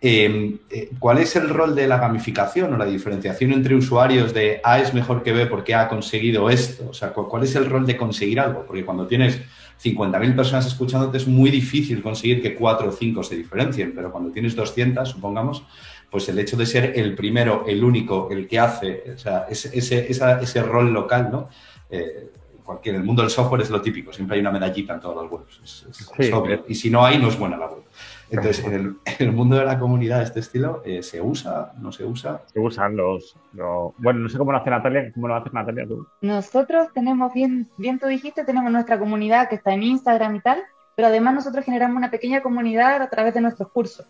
[0.00, 4.60] eh, eh, ¿cuál es el rol de la gamificación o la diferenciación entre usuarios de
[4.62, 6.88] A es mejor que B porque ha conseguido esto?
[6.90, 8.64] O sea, ¿cu- ¿cuál es el rol de conseguir algo?
[8.66, 9.40] Porque cuando tienes
[9.78, 14.30] 50.000 personas escuchándote es muy difícil conseguir que 4 o 5 se diferencien, pero cuando
[14.30, 15.62] tienes 200, supongamos,
[16.10, 19.76] pues el hecho de ser el primero, el único, el que hace, o sea, ese,
[19.76, 21.48] ese, esa- ese rol local, ¿no?
[21.90, 22.30] Eh,
[22.66, 25.22] cualquier, en el mundo del software es lo típico, siempre hay una medallita en todas
[25.22, 25.60] las webs.
[25.64, 26.30] Es, es- Sí.
[26.68, 27.82] Y si no hay, no es buena la web.
[28.28, 31.72] Entonces, en el, en el mundo de la comunidad de este estilo, eh, ¿se usa?
[31.78, 32.42] ¿No se usa?
[32.52, 35.10] Se usan los, los- Bueno, no sé cómo lo hace Natalia.
[35.14, 36.06] ¿Cómo lo haces Natalia tú?
[36.20, 40.62] Nosotros tenemos, bien, bien tú dijiste, tenemos nuestra comunidad que está en Instagram y tal,
[40.96, 44.06] pero además nosotros generamos una pequeña comunidad a través de nuestros cursos.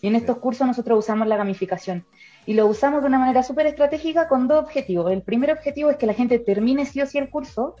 [0.00, 2.04] Y en estos cursos nosotros usamos la gamificación.
[2.46, 5.10] Y lo usamos de una manera súper estratégica con dos objetivos.
[5.12, 7.74] El primer objetivo es que la gente termine sí o sí el curso,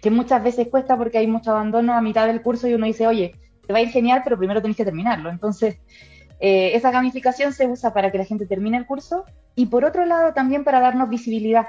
[0.00, 3.06] que muchas veces cuesta porque hay mucho abandono a mitad del curso y uno dice,
[3.06, 3.34] oye,
[3.66, 5.30] te va a ir genial, pero primero tenés que terminarlo.
[5.30, 5.78] Entonces,
[6.40, 10.06] eh, esa gamificación se usa para que la gente termine el curso y por otro
[10.06, 11.66] lado también para darnos visibilidad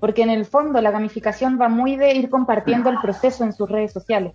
[0.00, 3.68] porque en el fondo la gamificación va muy de ir compartiendo el proceso en sus
[3.68, 4.34] redes sociales.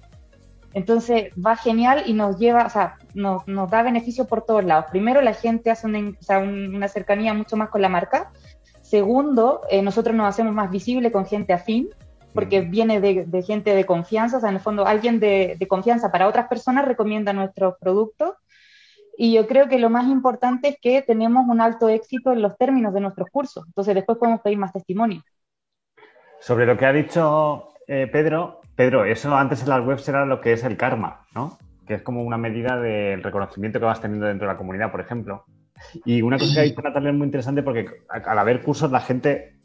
[0.73, 4.85] Entonces va genial y nos lleva, o sea, nos, nos da beneficio por todos lados.
[4.89, 8.31] Primero, la gente hace una, una cercanía mucho más con la marca.
[8.81, 11.89] Segundo, eh, nosotros nos hacemos más visible con gente afín,
[12.33, 15.67] porque viene de, de gente de confianza, o sea, en el fondo alguien de, de
[15.67, 18.33] confianza para otras personas recomienda nuestros productos.
[19.17, 22.57] Y yo creo que lo más importante es que tenemos un alto éxito en los
[22.57, 23.65] términos de nuestros cursos.
[23.67, 25.23] Entonces después podemos pedir más testimonios.
[26.39, 30.41] Sobre lo que ha dicho eh, Pedro, Pedro, eso antes en las webs era lo
[30.41, 31.57] que es el karma, ¿no?
[31.85, 35.01] Que es como una medida del reconocimiento que vas teniendo dentro de la comunidad, por
[35.01, 35.45] ejemplo.
[36.05, 39.01] Y una cosa que ha dicho Natalia es muy interesante porque al haber cursos la
[39.01, 39.60] gente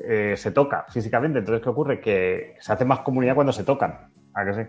[0.00, 1.38] eh, se toca físicamente.
[1.40, 2.00] Entonces, ¿qué ocurre?
[2.00, 4.10] Que se hace más comunidad cuando se tocan.
[4.34, 4.60] ¿A que sí?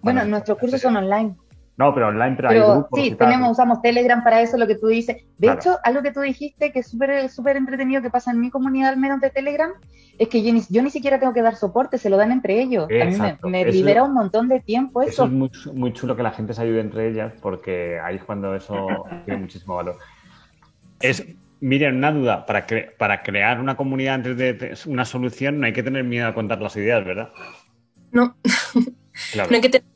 [0.00, 1.36] Bueno, nuestros cursos son online.
[1.76, 3.00] No, pero online, pero, hay Pero grupos.
[3.00, 5.16] sí, tenemos, usamos Telegram para eso, lo que tú dices.
[5.38, 5.60] De Claro.
[5.60, 8.90] hecho, algo que tú dijiste que es súper súper entretenido que pasa en mi comunidad,
[8.90, 9.70] al menos de Telegram,
[10.18, 12.60] es que yo ni, yo ni siquiera tengo que dar soporte, se lo dan entre
[12.60, 12.86] ellos.
[12.86, 13.48] A mí me, Exacto.
[13.48, 15.24] libera un montón de tiempo Eso eso.
[15.26, 18.56] es muy, muy chulo que la gente se ayude entre ellas porque ahí es cuando
[18.56, 19.98] eso tiene muchísimo valor.
[21.00, 21.24] Es,
[21.60, 25.72] miren, una duda, para, cre- para crear una comunidad antes de una solución no hay
[25.72, 27.30] que tener miedo a contar las ideas, ¿verdad?
[28.12, 28.36] No.
[29.32, 29.50] Claro.
[29.50, 29.86] No hay que tener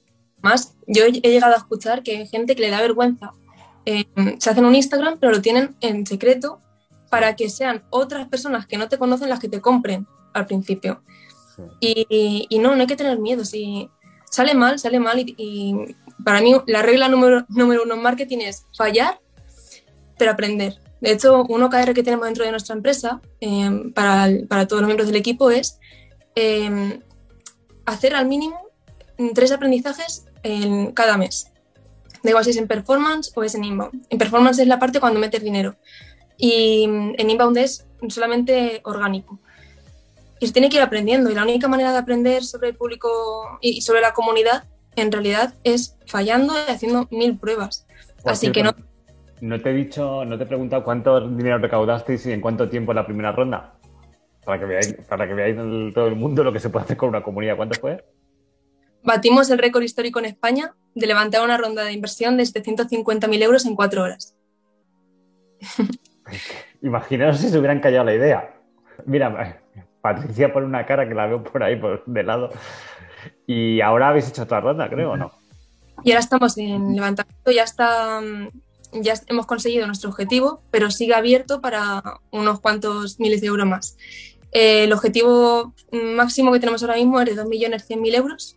[0.43, 0.77] más.
[0.89, 3.31] Yo he llegado a escuchar que hay gente que le da vergüenza.
[3.87, 4.05] eh,
[4.39, 6.61] se hacen un Instagram, pero lo tienen en secreto
[7.11, 11.03] para que sean otras personas que no te conocen las que te compren al principio.
[11.81, 13.45] Y, y no, no hay que tener miedo.
[13.45, 13.89] Si
[14.31, 15.19] sale mal, sale mal.
[15.21, 15.75] Y, y
[16.25, 19.21] para mí la regla número, número uno en marketing es fallar,
[20.19, 20.79] pero aprender.
[21.03, 24.81] De hecho, un OKR que tenemos dentro de nuestra empresa eh, para, el- para todos
[24.83, 25.79] los miembros del equipo es
[26.37, 27.01] eh,
[27.85, 28.57] hacer al mínimo
[29.35, 31.49] tres aprendizajes en cada mes.
[32.23, 34.07] Da igual si es en performance o es en inbound.
[34.11, 35.75] En performance es la parte cuando metes dinero
[36.39, 39.39] y mm, en inbound es solamente orgánico.
[40.39, 43.59] Y se tiene que ir aprendiendo y la única manera de aprender sobre el público
[43.61, 44.65] y sobre la comunidad
[44.97, 47.87] en realidad es fallando y haciendo mil pruebas.
[48.25, 48.92] Así que no, cierto,
[49.43, 52.93] no te he dicho, no te he preguntado cuánto dinero recaudasteis y en cuánto tiempo
[52.93, 53.75] en la primera ronda.
[54.45, 56.97] Para que veáis, para que veáis el- todo el mundo lo que se puede hacer
[56.97, 57.57] con una comunidad.
[57.57, 58.05] ¿Cuánto fue?
[59.03, 63.67] Batimos el récord histórico en España de levantar una ronda de inversión de 750.000 euros
[63.67, 64.37] en cuatro horas.
[66.83, 68.55] Imaginaos si se hubieran callado la idea.
[69.07, 69.61] Mira,
[70.01, 72.51] Patricia pone una cara que la veo por ahí, por de lado.
[73.47, 75.33] Y ahora habéis hecho otra ronda, creo, ¿o no?
[76.05, 78.49] Y ahora estamos en levantamiento, ya está, mm,
[78.93, 83.97] ya hemos conseguido nuestro objetivo, pero sigue abierto para unos cuantos miles de euros más.
[84.53, 88.57] Eh, el objetivo máximo que tenemos ahora mismo es de 2.100.000 euros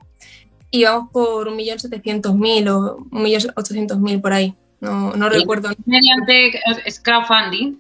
[0.71, 4.56] y vamos por 1.700.000 o 1.800.000 por ahí.
[4.82, 5.39] No, no Sí.
[5.39, 5.69] recuerdo.
[5.86, 7.80] Mediante es crowdfunding.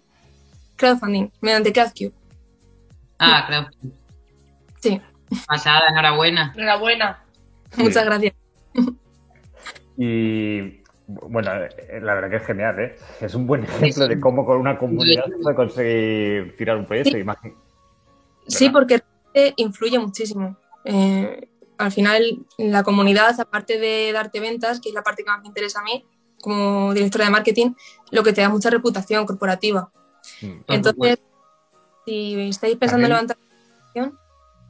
[0.77, 2.13] Crowdfunding, mediante Crowdcube.
[3.19, 3.91] Ah, crowdfunding.
[4.79, 5.01] Sí.
[5.47, 6.53] Pasada, enhorabuena.
[6.55, 7.21] Enhorabuena.
[7.75, 8.33] Muchas gracias.
[9.97, 12.95] Y bueno, eh, la verdad que es genial, ¿eh?
[13.21, 17.11] Es un buen ejemplo de cómo con una comunidad se puede conseguir tirar un proyecto.
[17.11, 17.23] Sí.
[17.23, 17.53] Imagi-
[18.47, 19.01] Sí, porque
[19.33, 20.57] realmente influye muchísimo.
[20.83, 25.41] Eh, al final, la comunidad, aparte de darte ventas, que es la parte que más
[25.41, 26.05] me interesa a mí,
[26.41, 27.71] como directora de marketing,
[28.11, 29.89] lo que te da mucha reputación corporativa.
[30.41, 30.51] Mm.
[30.67, 31.19] Entonces,
[32.05, 33.37] si estáis pensando en levantar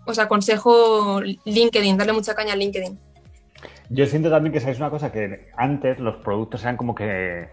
[0.07, 2.99] os aconsejo LinkedIn, darle mucha caña a LinkedIn.
[3.89, 7.47] Yo siento también que sabéis una cosa, que antes los productos eran como que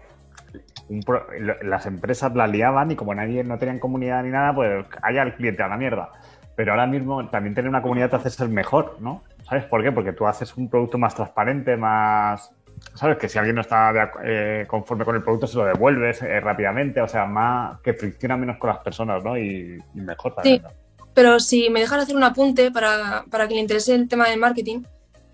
[0.89, 1.25] un pro-
[1.63, 5.35] las empresas la liaban y como nadie no tenían comunidad ni nada, pues haya el
[5.35, 6.11] cliente a la mierda.
[6.55, 9.23] Pero ahora mismo también tener una comunidad te hace ser mejor, ¿no?
[9.47, 9.91] ¿Sabes por qué?
[9.91, 12.51] Porque tú haces un producto más transparente, más...
[12.95, 13.17] ¿Sabes?
[13.17, 16.39] Que si alguien no está de eh, conforme con el producto se lo devuelves eh,
[16.39, 19.37] rápidamente, o sea, más que fricciona menos con las personas, ¿no?
[19.37, 20.61] Y, y mejor también.
[20.61, 20.67] Sí.
[21.13, 24.39] Pero si me dejas hacer un apunte para, para que le interese el tema del
[24.39, 24.81] marketing,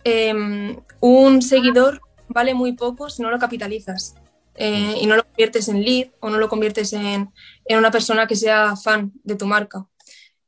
[0.09, 4.15] eh, un seguidor vale muy poco si no lo capitalizas
[4.55, 7.31] eh, y no lo conviertes en lead o no lo conviertes en,
[7.65, 9.87] en una persona que sea fan de tu marca.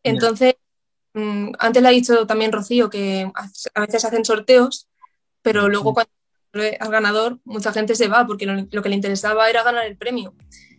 [0.04, 0.56] Entonces,
[1.13, 3.32] mm, antes le ha dicho también Rocío que
[3.74, 4.89] a veces hacen sorteos,
[5.41, 6.12] pero luego cuando
[6.54, 9.97] al ganador mucha gente se va porque lo, lo que le interesaba era ganar el
[9.97, 10.34] premio.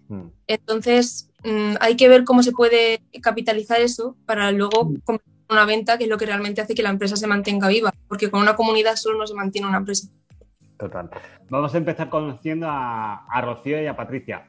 [0.09, 0.29] Mm.
[0.47, 5.97] Entonces, mm, hay que ver cómo se puede capitalizar eso para luego convertirlo una venta,
[5.99, 8.57] que es lo que realmente hace que la empresa se mantenga viva, porque con una
[8.57, 10.09] comunidad solo no se mantiene una empresa.
[10.79, 11.09] Total.
[11.49, 14.49] Vamos a empezar conociendo a, a Rocío y a Patricia.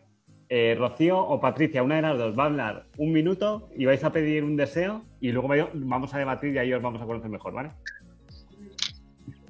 [0.49, 4.03] Eh, Rocío o Patricia, una de las dos, va a hablar un minuto y vais
[4.03, 7.05] a pedir un deseo y luego va- vamos a debatir y ahí os vamos a
[7.05, 7.69] conocer mejor, ¿vale?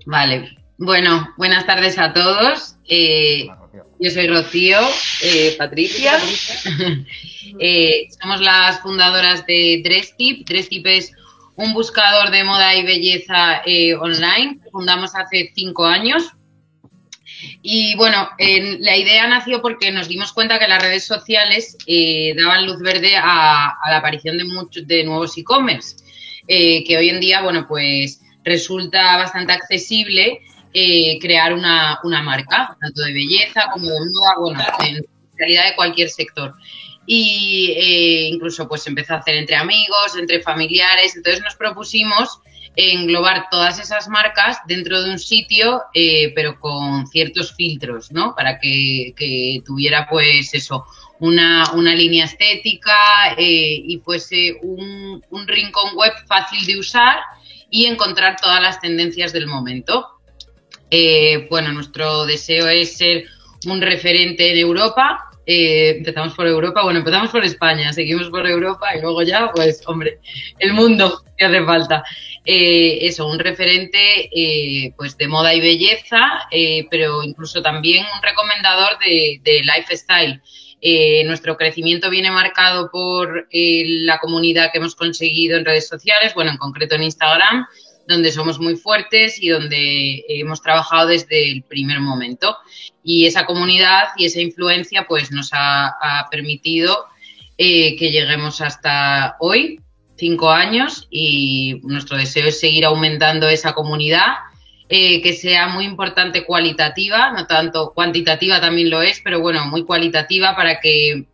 [0.06, 0.58] Vale.
[0.78, 2.78] Bueno, buenas tardes a todos.
[2.90, 4.80] Eh, Hola, yo soy Rocío,
[5.24, 6.14] eh, Patricia.
[7.60, 10.48] Eh, somos las fundadoras de DressTip.
[10.48, 11.12] DressTip es
[11.56, 14.60] un buscador de moda y belleza eh, online.
[14.64, 16.32] que Fundamos hace cinco años.
[17.62, 22.34] Y bueno, en- la idea nació porque nos dimos cuenta que las redes sociales eh,
[22.36, 25.98] daban luz verde a, la aparición de muchos de nuevos e-commerce,
[26.48, 30.40] eh, que hoy en día, bueno, pues resulta bastante accesible
[31.22, 35.06] crear una, una marca, tanto de belleza como de moda, bueno, en
[35.38, 36.56] realidad de cualquier sector.
[37.06, 42.40] Y eh, incluso pues empezó a hacer entre amigos, entre familiares, entonces nos propusimos
[42.76, 48.34] englobar todas esas marcas dentro de un sitio, eh, pero con ciertos filtros, ¿no?
[48.36, 50.86] Para que, que tuviera, pues, eso,
[51.20, 57.18] una, una línea estética eh, y fuese un, un rincón web fácil de usar
[57.70, 60.08] y encontrar todas las tendencias del momento.
[60.90, 63.26] Eh, bueno, nuestro deseo es ser
[63.66, 65.30] un referente en Europa.
[65.46, 69.82] Eh, empezamos por Europa, bueno, empezamos por España, seguimos por Europa y luego ya, pues,
[69.88, 70.20] hombre,
[70.60, 72.04] el mundo que hace falta.
[72.46, 76.20] Eh, eso, un referente eh, pues de moda y belleza,
[76.52, 80.42] eh, pero incluso también un recomendador de, lifestyle.
[81.26, 86.58] Nuestro crecimiento viene marcado por la comunidad que hemos conseguido en redes sociales, bueno, en
[86.58, 87.66] concreto en Instagram,
[88.08, 92.58] donde somos muy fuertes y donde hemos trabajado desde el primer momento.
[93.04, 97.06] Y esa comunidad y esa influencia pues nos ha, permitido
[97.58, 99.80] eh, que lleguemos hasta hoy,
[100.18, 104.36] cinco años, y nuestro deseo es seguir aumentando esa comunidad,
[104.90, 109.86] eh, que sea muy importante cualitativa, no tanto cuantitativa también lo es, pero bueno, muy
[109.86, 111.26] cualitativa para que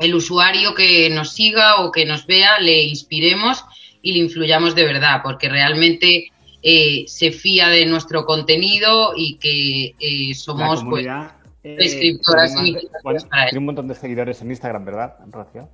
[0.00, 3.64] el usuario que nos siga o que nos vea le inspiremos
[4.04, 6.30] y le influyamos de verdad, porque realmente
[6.62, 11.32] eh, se fía de nuestro contenido y que eh, somos pues comunidad,
[11.64, 15.70] eh, prescriptoras tiene un montón de seguidores en Instagram, ¿verdad, Rocío?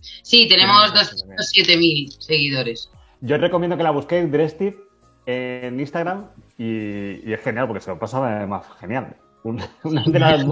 [0.00, 2.90] Sí, tenemos Tenemos 207.000 seguidores.
[3.22, 4.76] Yo os recomiendo que la busquéis, DressTip,
[5.24, 6.26] en Instagram
[6.58, 9.16] y, y es genial porque se lo pasa más genial.
[9.42, 9.66] Una,
[10.04, 10.44] de las,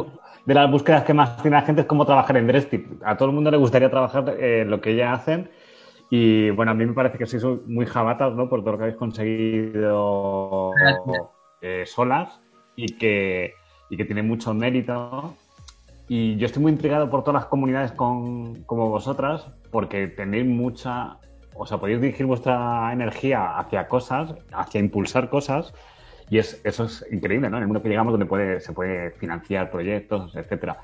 [0.47, 2.87] de las búsquedas que más tiene la gente es cómo trabajar en Drestic.
[3.05, 5.51] A todo el mundo le gustaría trabajar eh, lo que ya hacen.
[6.11, 8.49] Y bueno, a mí me parece que sois muy jabatas, ¿no?
[8.49, 10.73] Por todo lo que habéis conseguido
[11.61, 12.41] eh, solas
[12.77, 13.55] y que,
[13.91, 15.35] y que tiene mucho mérito.
[16.09, 21.19] Y yo estoy muy intrigado por todas las comunidades con, como vosotras, porque tenéis mucha,
[21.55, 25.75] o sea, podéis dirigir vuestra energía hacia cosas, hacia impulsar cosas,
[26.31, 27.59] y es, eso es increíble, ¿no?
[27.59, 30.79] En el mundo que llegamos donde puede, se puede financiar proyectos, etcétera.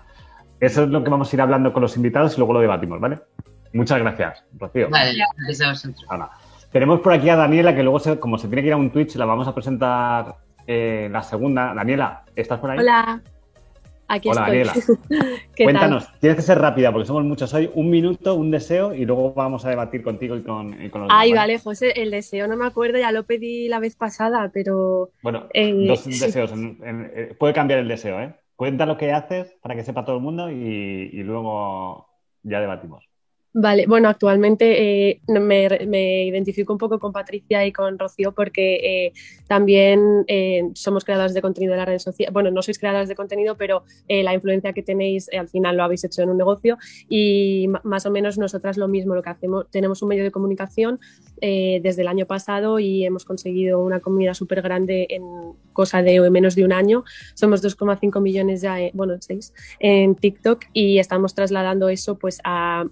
[0.60, 3.00] Eso es lo que vamos a ir hablando con los invitados y luego lo debatimos,
[3.00, 3.20] ¿vale?
[3.74, 4.88] Muchas gracias, Rocío.
[4.88, 6.06] Vale, gracias a vosotros.
[6.08, 6.30] Ahora,
[6.72, 8.90] tenemos por aquí a Daniela, que luego, se- como se tiene que ir a un
[8.90, 11.74] Twitch, la vamos a presentar eh, la segunda.
[11.74, 12.78] Daniela, ¿estás por ahí?
[12.78, 13.20] Hola,
[14.08, 14.58] aquí Hola, estoy.
[14.58, 14.72] Daniela.
[15.56, 17.70] ¿Qué Cuéntanos, tienes que ser rápida porque somos muchos hoy.
[17.74, 21.10] Un minuto, un deseo y luego vamos a debatir contigo y con, y con los?
[21.12, 24.50] Ay, demás, vale, José, el deseo no me acuerdo, ya lo pedí la vez pasada,
[24.54, 26.10] pero Bueno, Eh, dos sí.
[26.18, 26.52] deseos.
[26.52, 28.34] en- en- eh, puede cambiar el deseo, ¿eh?
[28.56, 32.08] Cuenta lo que haces para que sepa todo el mundo y, y luego
[32.44, 33.03] ya debatimos.
[33.56, 39.06] Vale, bueno, actualmente eh, me, me identifico un poco con Patricia y con Rocío porque
[39.06, 39.12] eh,
[39.46, 42.32] también eh, somos creadoras de contenido de las redes sociales.
[42.32, 45.76] Bueno, no sois creadoras de contenido, pero eh, la influencia que tenéis eh, al final
[45.76, 49.30] lo habéis hecho en un negocio y más o menos nosotras lo mismo, lo que
[49.30, 50.98] hacemos, tenemos un medio de comunicación
[51.46, 56.30] eh, desde el año pasado y hemos conseguido una comunidad súper grande en cosa de
[56.30, 57.04] menos de un año.
[57.34, 62.40] Somos 2,5 millones ya, eh, bueno, 6 en TikTok y estamos trasladando eso pues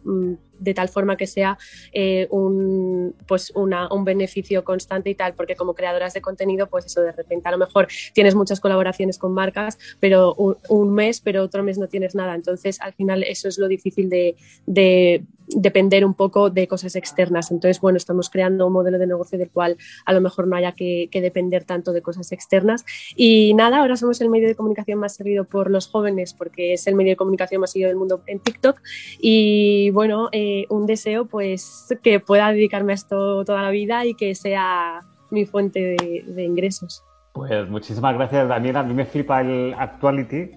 [0.05, 1.57] mm, de tal forma que sea
[1.95, 6.85] eh, un, pues una, un beneficio constante y tal, porque como creadoras de contenido, pues
[6.85, 11.23] eso de repente a lo mejor tienes muchas colaboraciones con marcas, pero un, un mes,
[11.23, 12.35] pero otro mes no tienes nada.
[12.35, 15.25] Entonces, al final eso es lo difícil de
[15.57, 17.51] depender un poco de cosas externas.
[17.51, 20.73] Entonces, bueno, estamos creando un modelo de negocio del cual a lo mejor no haya
[20.73, 22.85] que, que depender tanto de cosas externas.
[23.17, 26.87] Y nada, ahora somos el medio de comunicación más seguido por los jóvenes, porque es
[26.87, 28.81] el medio de comunicación más seguido del mundo en TikTok.
[29.21, 34.15] Y bueno, eh, un deseo pues que pueda dedicarme a esto toda la vida y
[34.15, 37.05] que sea mi fuente de, de ingresos.
[37.33, 38.81] Pues muchísimas gracias, Daniela.
[38.81, 40.51] A mí me flipa el Actuality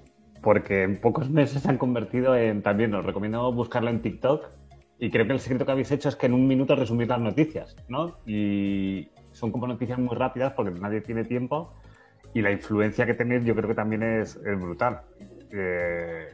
[0.45, 4.45] porque en pocos meses se han convertido en, también os recomiendo buscarlo en TikTok
[4.99, 7.19] y creo que el secreto que habéis hecho es que en un minuto resumir las
[7.19, 8.15] noticias, ¿no?
[8.25, 11.73] Y son como noticias muy rápidas porque nadie tiene tiempo
[12.33, 15.01] y la influencia que tenéis yo creo que también es, es brutal.
[15.51, 16.27] Eh,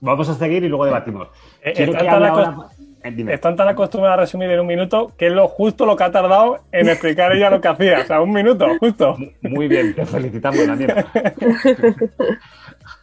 [0.00, 1.28] vamos a seguir y luego debatimos.
[1.62, 3.26] Eh, Quiero están tan ahora- eh.
[3.30, 6.10] Están tan acostumbrados a resumir en un minuto que es lo justo lo que ha
[6.10, 8.00] tardado en explicar ella lo que hacía.
[8.00, 9.16] O sea, un minuto, justo.
[9.40, 11.06] Muy bien, te felicitamos, Daniela.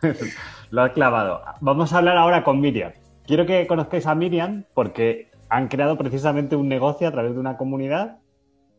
[0.69, 1.41] Lo has clavado.
[1.61, 2.91] Vamos a hablar ahora con Miriam.
[3.27, 7.57] Quiero que conozcáis a Miriam porque han creado precisamente un negocio a través de una
[7.57, 8.17] comunidad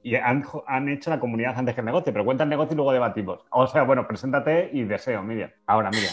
[0.02, 2.76] y han, han hecho la comunidad antes que el negocio, pero cuenta el negocio y
[2.76, 3.40] luego debatimos.
[3.50, 5.50] O sea, bueno, preséntate y deseo, Miriam.
[5.66, 6.12] Ahora, Miriam.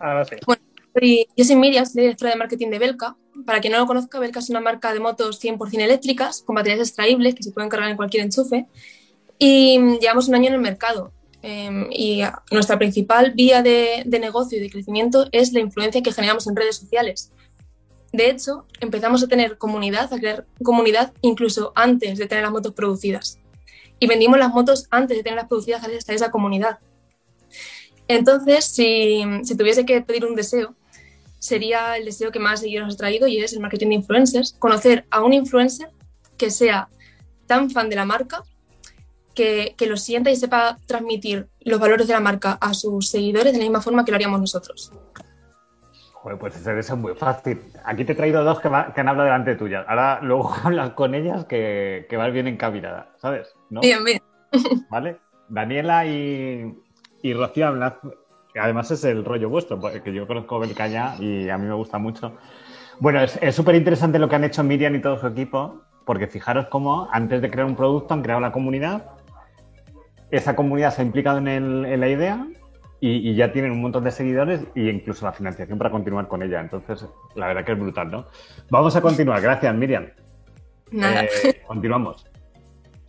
[0.00, 0.36] Ahora sí.
[0.94, 3.16] Soy- yo soy Miriam, soy directora de marketing de Belka.
[3.46, 6.80] Para quien no lo conozca, Belka es una marca de motos 100% eléctricas con baterías
[6.80, 8.66] extraíbles que se pueden cargar en cualquier enchufe.
[9.38, 11.12] Y llevamos un año en el mercado.
[11.44, 16.12] Eh, y nuestra principal vía de, de negocio y de crecimiento es la influencia que
[16.12, 17.32] generamos en redes sociales.
[18.12, 22.74] De hecho, empezamos a tener comunidad, a crear comunidad incluso antes de tener las motos
[22.74, 23.38] producidas.
[23.98, 26.78] Y vendimos las motos antes de tenerlas producidas gracias a esa comunidad.
[28.08, 29.22] Entonces, si,
[29.56, 30.74] tuviese que pedir un deseo,
[31.38, 34.54] sería el deseo que más seguidores ha traído y es el marketing de influencers.
[34.58, 35.90] Conocer a un influencer
[36.36, 36.88] que sea
[37.46, 38.42] tan fan de la marca,
[39.34, 43.52] que, que lo sienta y sepa transmitir los valores de la marca a sus seguidores
[43.52, 44.92] de la misma forma que lo haríamos nosotros.
[46.22, 47.60] Joder, pues deseo es muy fácil.
[47.84, 49.84] Aquí te he traído dos que, va- que han hablado delante tuya.
[49.88, 53.52] Ahora luego hablas con ellas que, que vas bien encaminada, ¿sabes?
[53.70, 53.80] ¿No?
[53.80, 54.22] Bien, bien.
[54.90, 55.18] ¿Vale?
[55.48, 56.72] Daniela y,
[57.22, 57.94] y Rocío hablad,
[58.54, 61.98] que además es el rollo vuestro, porque yo conozco Belcaña y a mí me gusta
[61.98, 62.36] mucho.
[63.00, 66.28] Bueno, es es súper interesante lo que han hecho Miriam y todo su equipo, porque
[66.28, 69.06] fijaros cómo antes de crear un producto han creado la comunidad,
[70.30, 72.46] esa comunidad se ha implicado en, el- en la idea
[73.02, 76.40] y, y ya tienen un montón de seguidores e incluso la financiación para continuar con
[76.42, 76.60] ella.
[76.60, 78.26] Entonces, la verdad que es brutal, ¿no?
[78.70, 79.42] Vamos a continuar.
[79.42, 80.06] Gracias, Miriam.
[80.92, 81.24] Nada.
[81.24, 82.24] Eh, continuamos.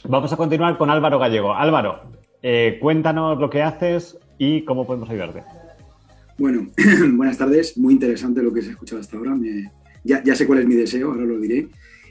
[0.06, 1.53] Vamos a continuar con Álvaro Gallego.
[1.53, 2.01] Álvaro,
[2.41, 5.43] eh, cuéntanos lo que haces y cómo podemos ayudarte.
[6.39, 6.70] Bueno,
[7.13, 7.78] buenas tardes.
[7.78, 9.36] Muy interesante lo que se ha escuchado hasta ahora.
[9.36, 9.72] Me-
[10.03, 11.67] ya, ya sé cuál es mi deseo, ahora lo diré.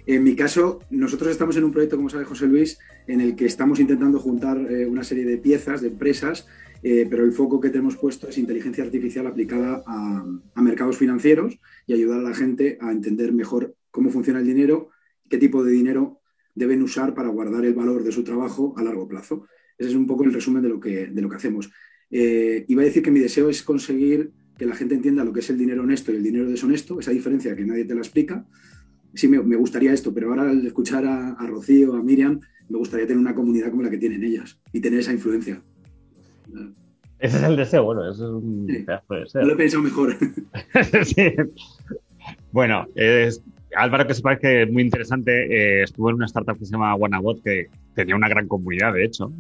[0.06, 3.44] En mi caso, nosotros estamos en un proyecto, como sabe José Luis, en el que
[3.44, 6.48] estamos intentando juntar eh, una serie de piezas, de empresas,
[6.82, 11.92] eh, pero el foco que tenemos puesto es inteligencia artificial aplicada a, mercados financieros y
[11.92, 14.90] ayudar a la gente a entender mejor cómo funciona el dinero,
[15.28, 16.20] qué tipo de dinero
[16.54, 19.46] deben usar para guardar el valor de su trabajo a largo plazo.
[19.78, 21.70] Ese es un poco el resumen de lo que, de lo que hacemos.
[22.10, 25.40] Eh, iba a decir que mi deseo es conseguir que la gente entienda lo que
[25.40, 28.46] es el dinero honesto y el dinero deshonesto, esa diferencia que nadie te la explica.
[29.14, 33.20] Sí, me, gustaría esto, pero ahora al escuchar a Rocío, a Miriam, me gustaría tener
[33.20, 35.62] una comunidad como la que tienen ellas y tener esa influencia.
[37.18, 38.78] Ese es el deseo, bueno, eso es un Sí.
[38.82, 39.42] pedazo de No deseo.
[39.42, 40.16] lo he pensado mejor.
[41.05, 41.32] Sí.
[42.53, 43.42] Bueno, es-
[43.74, 45.30] Álvaro, que sepáis que es muy interesante,
[45.80, 49.05] eh, estuvo en una startup que se llama Wanabot, que tenía una gran comunidad, de
[49.05, 49.32] hecho.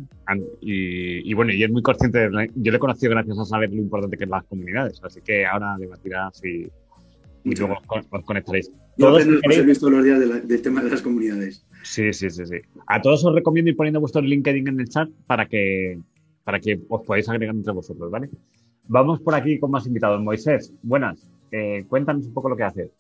[0.62, 3.44] Y, y bueno, y es muy consciente, de la- yo le he conocido gracias a
[3.44, 6.66] saber lo importante que es las comunidades, así que ahora debatirá si
[7.44, 8.70] y luego os, con- os conectaréis.
[8.96, 11.66] Yo Todos, servicio todos los días de la- del tema de las comunidades.
[11.82, 12.56] Sí, sí, sí, sí.
[12.86, 15.98] A todos os recomiendo ir poniendo vuestro LinkedIn en el chat para que,
[16.44, 18.28] para que os podáis agregar entre vosotros, ¿vale?
[18.88, 20.20] Vamos por aquí con más invitados.
[20.20, 21.30] Moisés, buenas.
[21.50, 22.90] Eh, cuéntanos un poco lo que haces.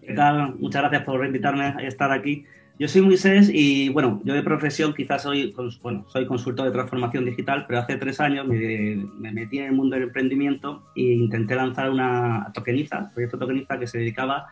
[0.00, 0.54] ¿Qué tal?
[0.58, 2.44] Muchas gracias por invitarme a estar aquí.
[2.78, 7.26] Yo soy Moisés y, bueno, yo de profesión quizás soy, bueno, soy consultor de transformación
[7.26, 11.56] digital, pero hace tres años me, me metí en el mundo del emprendimiento e intenté
[11.56, 14.46] lanzar una tokeniza, proyecto tokeniza que se dedicaba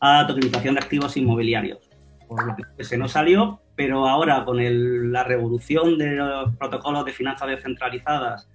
[0.00, 1.91] a tokenización de activos inmobiliarios.
[2.34, 7.04] Por lo que se nos salió, pero ahora con el- la revolución de los protocolos
[7.04, 8.48] de finanzas descentralizadas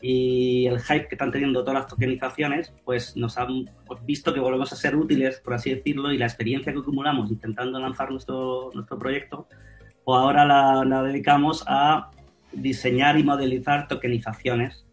[0.00, 4.40] y el hype que están teniendo todas las tokenizaciones, pues nos han pues, visto que
[4.40, 8.70] volvemos a ser útiles, por así decirlo, y la experiencia que acumulamos intentando lanzar nuestro,
[8.74, 9.48] nuestro proyecto,
[10.04, 12.10] pues ahora la, la dedicamos a
[12.52, 14.86] diseñar y modelizar tokenizaciones.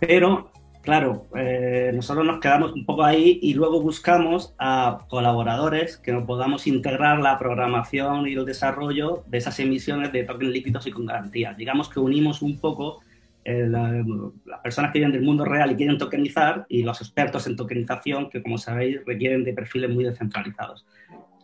[0.00, 0.49] Pero,
[0.82, 6.24] claro, eh, nosotros nos quedamos un poco ahí y luego buscamos a colaboradores que nos
[6.24, 11.06] podamos integrar la programación y el desarrollo de esas emisiones de tokens líquidos y con
[11.06, 11.56] garantías.
[11.56, 13.00] Digamos que unimos un poco
[13.44, 14.04] eh, la-
[14.44, 18.28] las personas que vienen del mundo real y quieren tokenizar y los expertos en tokenización
[18.28, 20.84] que, como sabéis, requieren de perfiles muy descentralizados.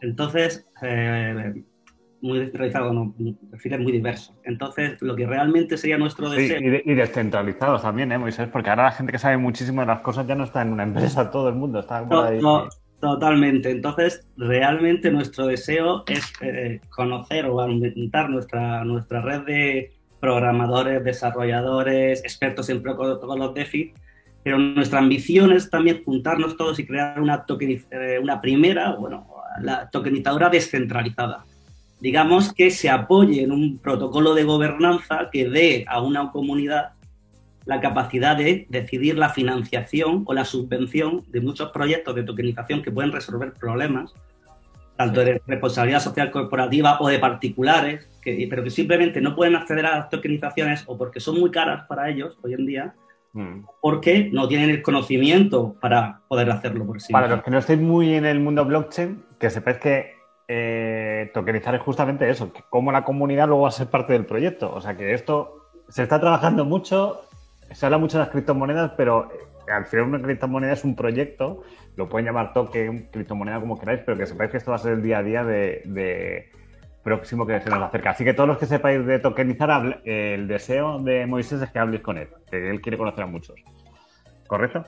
[0.03, 1.55] Entonces, eh,
[2.27, 3.15] muy descentralizados, no,
[3.51, 4.35] perfiles muy diversos.
[4.45, 6.61] Entonces, lo que realmente sería nuestro Sí, deseo...
[6.61, 8.49] y, de- y descentralizados también, ¿eh, Moisés?
[8.53, 10.83] Porque ahora la gente que sabe muchísimo de las cosas ya no está en una
[10.83, 12.41] empresa, todo el mundo está por ahí.
[12.41, 12.69] To-
[12.99, 13.71] Totalmente.
[13.71, 22.25] Entonces, realmente nuestro deseo es eh, conocer o aumentar nuestra, nuestra red de programadores, desarrolladores,
[22.25, 23.93] expertos en protocolos DeFi,
[24.43, 29.27] pero nuestra ambición es también juntarnos todos y crear una, tokeniz- eh, una primera, bueno,
[29.61, 31.45] la tokenizadora descentralizada.
[32.01, 36.93] Digamos que se apoye en un protocolo de gobernanza que dé a una comunidad
[37.65, 42.93] la capacidad de decidir la financiación o la subvención de muchos proyectos de tokenización que
[42.93, 44.15] pueden resolver problemas,
[44.97, 49.85] tanto de responsabilidad social corporativa o de particulares, que, pero que simplemente no pueden acceder
[49.87, 52.95] a las tokenizaciones o porque son muy caras para ellos hoy en día,
[53.37, 53.67] Mm.
[53.83, 57.79] porque no tienen el conocimiento para poder hacerlo por sí Para los que no estéis
[57.79, 60.16] muy en el mundo blockchain, que sepáis que
[60.49, 64.27] eh, tokenizar es justamente eso, que cómo la comunidad luego va a ser parte del
[64.27, 64.73] proyecto.
[64.73, 67.23] O sea que esto se está trabajando mucho,
[67.73, 71.63] se habla mucho de las criptomonedas, pero eh, al final una criptomoneda es un proyecto,
[71.97, 74.93] lo pueden llamar token, criptomoneda como queráis, pero que sepáis que esto va a ser
[74.93, 76.51] el día a día de, de
[77.03, 78.11] próximo que se nos acerca.
[78.11, 82.03] Así que todos los que sepáis de tokenizar, el deseo de Moisés es que habléis
[82.03, 83.57] con él, que él quiere conocer a muchos.
[84.47, 84.85] ¿Correcto?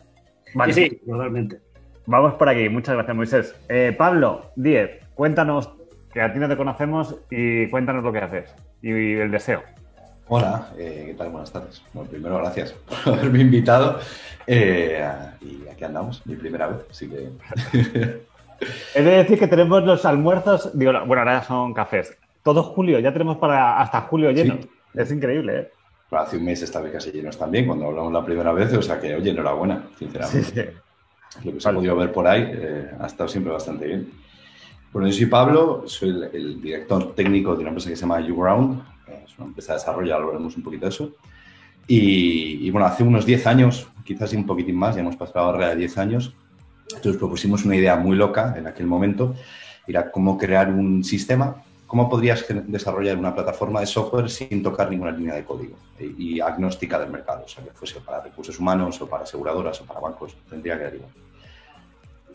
[0.66, 1.60] Sí, sí, totalmente.
[2.06, 3.60] Vamos por aquí, muchas gracias Moisés.
[3.68, 5.68] Eh, Pablo, Diez, cuéntanos,
[6.12, 9.64] que a ti no te conocemos, y cuéntanos lo que haces y el deseo.
[10.28, 11.30] Hola, eh, ¿qué tal?
[11.30, 11.82] Buenas tardes.
[11.92, 12.72] Bueno, primero, gracias
[13.04, 13.98] por haberme invitado.
[14.46, 15.04] Eh,
[15.40, 17.30] y aquí andamos, mi primera vez, así que.
[18.94, 22.16] He de decir que tenemos los almuerzos, digo, bueno, ahora ya son cafés.
[22.44, 24.58] Todo julio, ya tenemos para hasta julio lleno.
[24.94, 25.70] Es increíble, ¿eh?
[26.10, 29.00] Bueno, hace un mes estaba casi llenos también cuando hablamos la primera vez, o sea
[29.00, 30.44] que, oye, enhorabuena, sinceramente.
[30.44, 31.44] Sí, sí.
[31.44, 34.10] Lo que se ha podido ver por ahí eh, ha estado siempre bastante bien.
[34.92, 38.20] Bueno, yo soy Pablo, soy el, el director técnico de una empresa que se llama
[38.20, 41.12] YouGround, eh, es una empresa de desarrollo, ahora hablaremos un poquito de eso.
[41.86, 45.76] Y, y, bueno, hace unos 10 años, quizás un poquitín más, ya hemos pasado de
[45.76, 46.34] 10 años,
[46.88, 49.34] entonces propusimos una idea muy loca en aquel momento,
[49.86, 55.10] era cómo crear un sistema, cómo podrías desarrollar una plataforma de software sin tocar ninguna
[55.10, 59.00] línea de código y, y agnóstica del mercado, o sea, que fuese para recursos humanos
[59.02, 61.27] o para aseguradoras o para bancos, tendría que dar igual.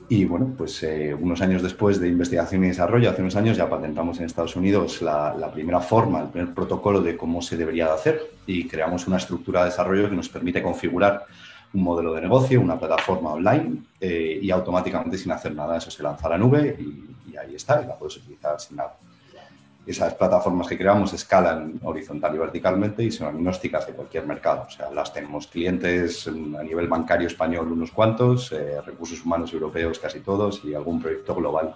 [0.09, 3.69] Y bueno, pues eh, unos años después de investigación y desarrollo, hace unos años ya
[3.69, 7.93] patentamos en Estados Unidos la, primera forma, el primer protocolo de cómo se debería de
[7.93, 11.25] hacer y creamos una estructura de desarrollo que nos permite configurar
[11.73, 16.03] un modelo de negocio, una plataforma online eh, y automáticamente sin hacer nada eso se
[16.03, 18.95] lanza a la nube y ahí está y la puedes utilizar sin nada.
[19.85, 24.65] Esas plataformas que creamos escalan horizontal y verticalmente y son agnósticas de cualquier mercado.
[24.67, 29.99] O sea, las tenemos clientes a nivel bancario español unos cuantos, eh, recursos humanos europeos
[29.99, 31.75] casi todos y algún proyecto global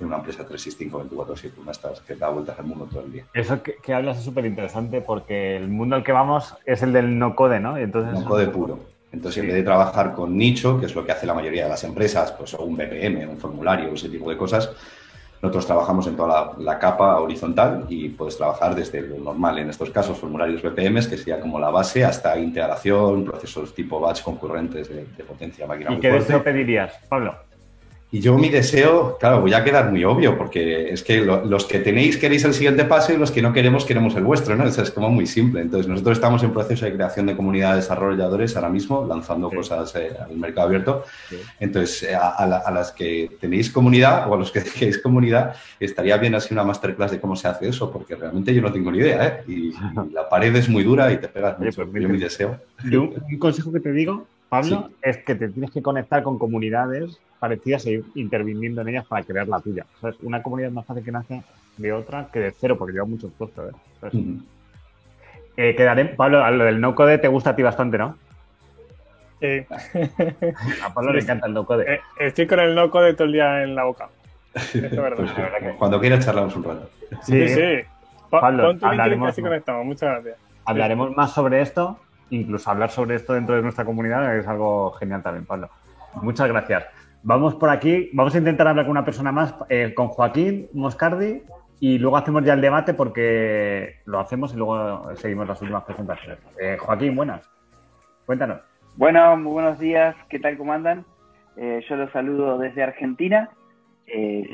[0.00, 3.24] en una empresa 365, 24-7, una estas que da vueltas al mundo todo el día.
[3.32, 6.92] Eso que, que hablas es súper interesante porque el mundo al que vamos es el
[6.92, 7.78] del no code, ¿no?
[7.78, 8.78] Y entonces no code puro.
[9.12, 11.70] Entonces, en vez de trabajar con nicho, que es lo que hace la mayoría de
[11.70, 14.70] las empresas, pues un BPM, un formulario, ese tipo de cosas,
[15.46, 19.90] nosotros trabajamos en toda la, capa horizontal y puedes trabajar desde lo normal, en estos
[19.90, 25.24] casos, formularios BPMs, que sería como la base, hasta integración, procesos tipo batch concurrentes de,
[25.24, 25.92] potencia máquina.
[25.92, 27.45] ¿Y qué deseo pedirías, Pablo?
[28.12, 31.80] Y yo mi deseo, claro, voy a quedar muy obvio, porque es que los que
[31.80, 34.64] tenéis queréis el siguiente paso y los que no queremos queremos el vuestro, ¿no?
[34.64, 35.60] Eso es como muy simple.
[35.60, 39.92] Entonces, nosotros estamos en proceso de creación de comunidad de desarrolladores ahora mismo, lanzando cosas
[39.96, 41.04] eh, al mercado abierto.
[41.58, 46.36] Entonces, eh, a, las que tenéis comunidad o a los que tenéis comunidad, estaría bien
[46.36, 49.26] así una masterclass de cómo se hace eso, porque realmente yo no tengo ni idea,
[49.26, 49.44] ¿eh?
[49.48, 49.72] Y,
[50.12, 51.84] la pared es muy dura y te pegas mucho.
[51.90, 52.56] Pues yo mi deseo.
[52.88, 57.18] Yo, un consejo que te digo, Pablo, es que te tienes que conectar con comunidades
[57.38, 59.84] parecidas e ir interviniendo en ellas para crear la tuya.
[60.22, 61.42] Una comunidad más fácil que nace
[61.76, 63.74] de otra que de cero, porque lleva muchos costos.
[64.02, 64.38] ¿eh?
[65.56, 68.16] eh, quedaré, Pablo, lo del no-code te gusta a ti bastante, ¿no?
[69.40, 69.66] Sí.
[70.84, 71.94] A Pablo le encanta el no-code.
[71.94, 74.08] Eh, estoy con el no-code todo el día en la boca.
[74.54, 75.16] Es verdad.
[75.16, 76.88] Pues, cuando quieras charlamos un rato.
[77.22, 77.80] Sí, sí.
[78.30, 79.36] Pablo, hablaremos,
[79.84, 80.36] Muchas gracias.
[80.64, 85.22] Hablaremos más sobre esto, incluso hablar sobre esto dentro de nuestra comunidad es algo genial
[85.22, 85.70] también, Pablo.
[86.22, 86.84] Muchas gracias.
[87.22, 91.42] Vamos por aquí, vamos a intentar hablar con una persona más, eh, con Joaquín Moscardi,
[91.80, 96.38] y luego hacemos ya el debate porque lo hacemos y luego seguimos las últimas presentaciones.
[96.60, 97.48] Eh, Joaquín, buenas.
[98.24, 98.60] Cuéntanos.
[98.96, 100.16] Bueno, muy buenos días.
[100.28, 100.56] ¿Qué tal?
[100.56, 101.04] ¿Cómo andan?
[101.56, 103.50] Eh, yo los saludo desde Argentina.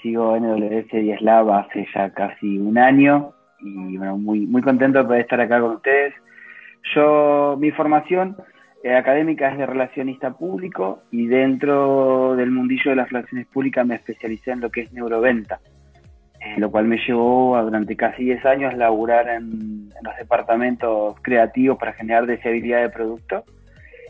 [0.02, 4.98] sigo en NWS y Slav hace ya casi un año y bueno, muy, muy contento
[4.98, 6.14] de poder estar acá con ustedes.
[6.94, 8.36] Yo, mi formación
[8.82, 13.94] eh, académica es de relacionista público y dentro del mundillo de las relaciones públicas me
[13.94, 15.60] especialicé en lo que es neuroventa,
[16.40, 21.78] eh, lo cual me llevó a, durante casi 10 años laburar en, los departamentos creativos
[21.78, 23.44] para generar deseabilidad de producto.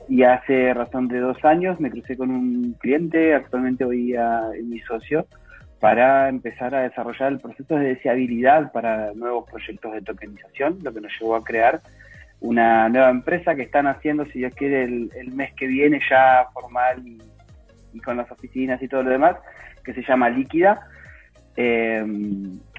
[0.08, 4.80] Y hace razón de dos años me crucé con un cliente, actualmente hoy a, mi
[4.80, 5.26] socio,
[5.80, 11.00] para empezar a desarrollar el proceso de deseabilidad para nuevos proyectos de tokenización, lo que
[11.02, 11.82] nos llevó a crear
[12.42, 17.02] una nueva empresa que están haciendo, si Dios quiere, el, mes que viene ya formal
[17.06, 19.36] y, con las oficinas y todo lo demás,
[19.84, 20.88] que se llama Líquida.
[21.56, 22.04] Eh,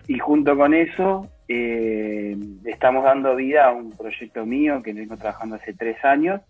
[0.08, 2.36] y junto con eso eh,
[2.66, 6.42] estamos dando vida a un proyecto mío que vengo trabajando hace tres años,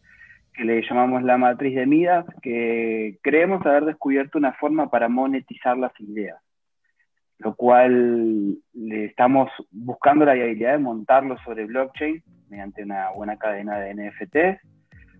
[0.54, 5.78] que le llamamos la matriz de Midas, que creemos haber descubierto una forma para monetizar
[5.78, 6.38] las ideas
[7.44, 12.24] lo cual le estamos buscando la viabilidad de montarlo sobre blockchain
[12.54, 14.62] mediante una buena cadena de NFTs.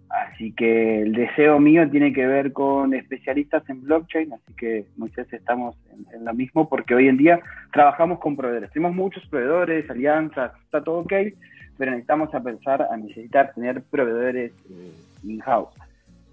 [0.10, 5.26] Así que el deseo mío tiene que ver con especialistas en blockchain, así que muchas
[5.26, 5.76] veces estamos
[6.14, 7.40] en, lo mismo porque hoy en día
[7.72, 8.72] trabajamos con proveedores.
[8.72, 11.14] Tenemos muchos proveedores, alianzas, está todo ok,
[11.80, 14.92] pero necesitamos a pensar a necesitar tener proveedores eh,
[15.24, 15.74] in-house.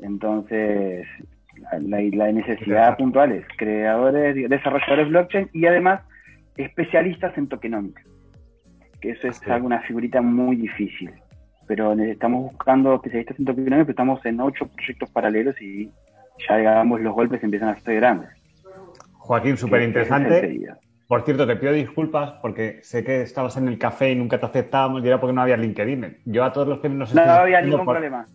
[0.01, 1.07] Entonces,
[1.81, 6.03] la, necesidad puntual es creadores, desarrolladores blockchain y además
[6.59, 8.10] especialistas en tokenomics
[9.01, 11.11] que eso es una figurita muy difícil.
[11.67, 15.91] Pero estamos buscando especialistas en tokenomics, pero estamos en ocho proyectos paralelos y
[16.49, 18.31] ya digamos los golpes empiezan a ser grandes.
[19.19, 20.69] Joaquín, súper interesante.
[21.07, 24.47] Por cierto, te pido disculpas porque sé que estabas en el café y nunca te
[24.47, 26.19] aceptábamos y era porque no había LinkedIn.
[26.25, 28.27] Yo a todos los que nos No, no había ningún problema.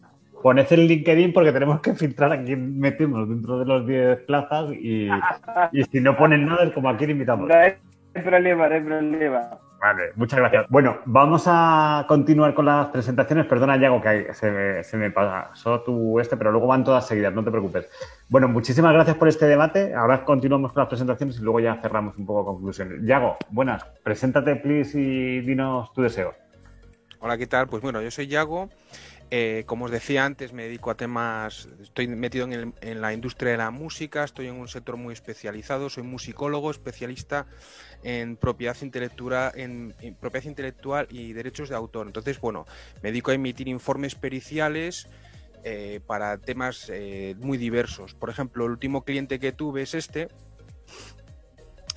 [0.43, 4.73] Poned el LinkedIn porque tenemos que filtrar a quién metemos dentro de los 10 plazas
[4.73, 5.09] y,
[5.71, 7.47] y si no ponen nada es como a quién invitamos.
[7.47, 7.75] No hay
[8.21, 9.59] problema, no hay problema.
[9.85, 10.65] Vale, muchas gracias.
[10.69, 13.45] Bueno, vamos a continuar con las presentaciones.
[13.45, 17.43] Perdona, Yago, que se, se me pasó tu este, pero luego van todas seguidas, no
[17.43, 17.87] te preocupes.
[18.27, 19.93] Bueno, muchísimas gracias por este debate.
[19.93, 23.05] Ahora continuamos con las presentaciones y luego ya cerramos un poco conclusiones.
[23.05, 26.33] Yago, buenas, preséntate, please, y dinos tu deseo.
[27.19, 27.67] Hola, ¿qué tal?
[27.67, 28.69] Pues bueno, yo soy Yago.
[29.31, 33.57] Eh, como os decía antes, me dedico a temas, estoy metido en, la industria de
[33.57, 37.47] la música, estoy en un sector muy especializado, soy musicólogo, especialista
[38.03, 42.05] en propiedad intelectual, en, propiedad intelectual y derechos de autor.
[42.05, 42.65] Entonces, bueno,
[43.01, 45.07] me dedico a emitir informes periciales
[45.63, 48.13] eh, para temas eh, muy diversos.
[48.13, 50.27] Por ejemplo, el último cliente que tuve es este.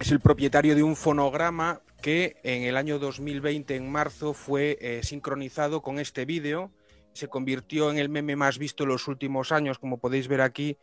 [0.01, 5.83] Es el propietario de un fonograma que en el año 2020, en marzo, fue sincronizado
[5.83, 6.71] con este vídeo
[7.19, 10.79] se convirtió en el meme más visto en los últimos años, como podéis ver aquí,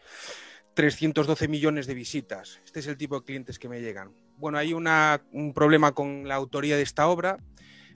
[0.73, 2.61] 312 millones de visitas.
[2.65, 4.11] Este es el tipo de clientes que me llegan.
[4.37, 7.37] Bueno, hay un problema con la autoría de esta obra.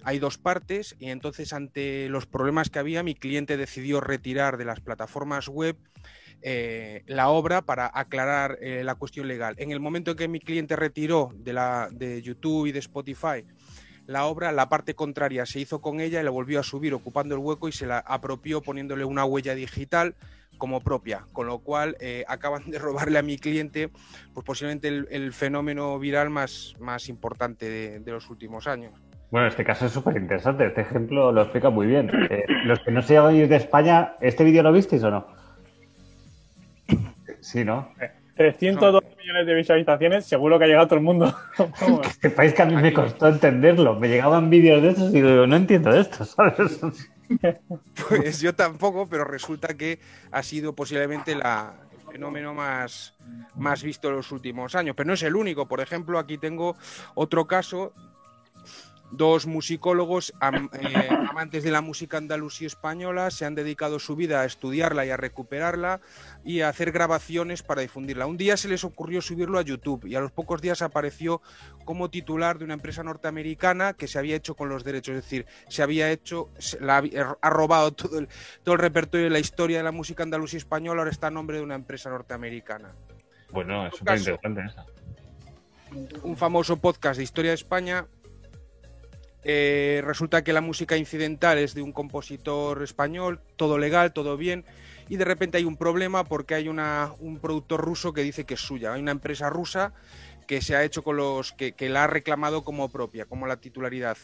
[0.03, 4.63] Hay dos partes y entonces ante los problemas que había, mi cliente decidió retirar de
[4.63, 5.75] las plataformas web
[6.41, 9.55] eh, la obra para aclarar eh, la cuestión legal.
[9.57, 13.43] En el momento en que mi cliente retiró de, YouTube y de Spotify
[14.09, 17.35] la obra, la parte contraria se hizo con ella y la volvió a subir ocupando
[17.35, 20.15] el hueco y se la apropió poniéndole una huella digital
[20.57, 23.91] como propia, con lo cual eh, acaban de robarle a mi cliente
[24.33, 28.93] pues posiblemente el, el fenómeno viral más, más importante de, de los últimos años.
[29.29, 30.65] Bueno, este caso es súper interesante.
[30.65, 32.09] Este ejemplo lo explica muy bien.
[32.31, 35.27] Eh, los que no se llevan de España, ¿este vídeo lo visteis o no?
[37.41, 37.93] Sí, ¿no?
[38.39, 41.35] 302 millones de visualizaciones, seguro que ha llegado todo el mundo.
[42.21, 43.99] Que sepáis que a mí me costó entenderlo.
[43.99, 46.79] Me llegaban vídeos de estos y digo, no entiendo esto, ¿sabes?
[48.07, 49.99] Pues yo tampoco, pero resulta que
[50.31, 53.13] ha sido posiblemente la, el fenómeno más,
[53.55, 54.95] más visto en los últimos años.
[54.95, 55.67] Pero no es el único.
[55.67, 56.77] Por ejemplo, aquí tengo
[57.15, 57.91] otro caso.
[59.11, 64.41] Dos musicólogos am- eh, amantes de la música andalusí española se han dedicado su vida
[64.41, 65.99] a estudiarla y a recuperarla
[66.43, 68.27] y a hacer grabaciones para difundirla.
[68.27, 71.41] Un día se les ocurrió subirlo a YouTube y a los pocos días apareció
[71.85, 75.47] como titular de una empresa norteamericana que se había hecho con los derechos, es decir,
[75.69, 78.27] se había hecho, se la había- ha robado todo el,
[78.63, 81.57] todo el repertorio de la historia de la música andalusí española, ahora está a nombre
[81.57, 82.93] de una empresa norteamericana.
[83.51, 84.91] Bueno, es súper interesante
[86.21, 88.05] un famoso podcast de historia de España.
[89.43, 94.65] Eh, resulta que la música incidental es de un compositor español, todo legal, todo bien,
[95.07, 98.53] y de repente hay un problema porque hay una, un productor ruso que dice que
[98.55, 98.93] es suya.
[98.93, 99.93] Hay una empresa rusa
[100.47, 103.57] que se ha hecho con los que, que la ha reclamado como propia, como la
[103.57, 104.17] titularidad.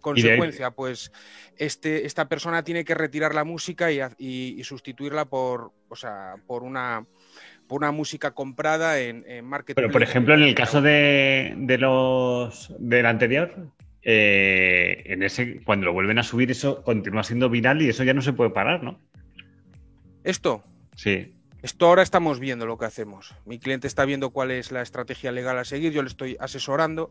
[0.00, 1.12] Consecuencia, pues
[1.56, 5.96] este, esta persona tiene que retirar la música y, ha- y- y sustituirla por, o
[5.96, 9.74] sea, por una música comprada en, en marketplace.
[9.86, 13.54] Pero, por ejemplo, en el caso de, de los del anterior,
[14.02, 18.14] eh, en ese, cuando lo vuelven a subir, eso continúa siendo viral y eso ya
[18.14, 18.98] no se puede parar, ¿no?
[20.24, 20.62] Esto,
[21.00, 21.32] Sí.
[21.62, 23.34] Esto ahora estamos viendo lo que hacemos.
[23.46, 27.10] Mi cliente está viendo cuál es la estrategia legal a seguir, yo le estoy asesorando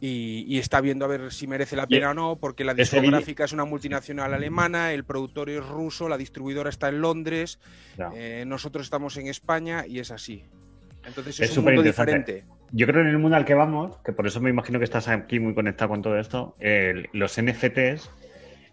[0.00, 3.44] y, y está viendo a ver si merece la pena o no, porque la discográfica
[3.44, 7.58] es una multinacional alemana, el productor es ruso, la distribuidora está en Londres,
[8.14, 10.44] eh, nosotros estamos en España y es así.
[11.06, 12.44] Entonces Es es, un mundo diferente.
[12.72, 15.08] Yo creo en el mundo al que vamos, que por eso me imagino que estás
[15.08, 16.56] aquí muy conectado con todo esto,
[17.12, 18.10] los NFTs,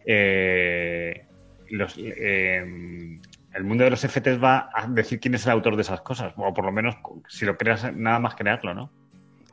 [0.06, 1.26] eh,
[1.70, 3.20] los, eh,
[3.54, 6.34] el mundo de los NFTs va a decir quién es el autor de esas cosas,
[6.38, 6.96] o por lo menos
[7.28, 8.92] si lo creas, nada más crearlo, ¿no?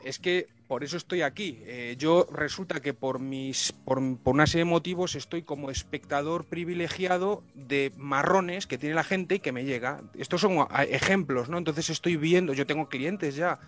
[0.02, 1.58] Es que por eso estoy aquí.
[1.66, 7.42] Eh, yo resulta que por mis por una serie de motivos estoy como espectador privilegiado
[7.54, 10.00] de marrones que tiene la gente y que me llega.
[10.16, 11.58] Estos son ah, ejemplos, ¿no?
[11.58, 13.58] Entonces estoy viendo, yo tengo clientes ya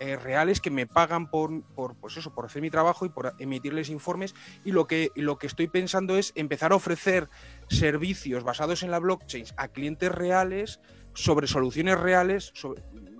[0.00, 3.34] eh, reales que me pagan por, por pues eso, por hacer mi trabajo y por
[3.38, 4.34] emitirles informes
[4.64, 7.28] y lo que lo que estoy pensando es empezar a ofrecer
[7.68, 10.80] servicios basados en la blockchain a clientes reales
[11.14, 12.52] sobre soluciones reales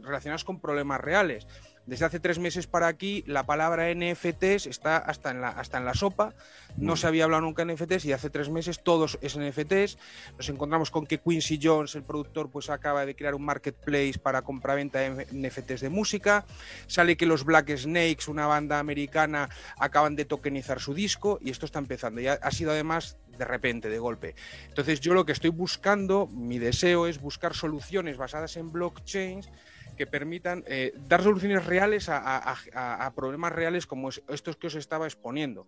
[0.03, 1.47] relacionadas con problemas reales.
[1.87, 5.85] Desde hace tres meses para aquí, la palabra NFTs está hasta en la, hasta en
[5.85, 6.35] la sopa.
[6.77, 9.97] No se había hablado nunca de NFTs y hace tres meses todos es NFTs.
[10.37, 14.43] Nos encontramos con que Quincy Jones, el productor, pues acaba de crear un marketplace para
[14.43, 16.45] compraventa de NFTs de música.
[16.89, 21.67] Sale que los Black Snakes, una banda americana, acaban de tokenizar su disco y esto
[21.67, 22.21] está empezando.
[22.21, 24.35] Y ha, ha sido además de repente, de golpe.
[24.69, 29.51] Entonces yo lo que estoy buscando, mi deseo es buscar soluciones basadas en blockchains
[29.97, 35.07] que permitan eh, dar soluciones reales a, problemas reales como es- estos que os estaba
[35.07, 35.67] exponiendo.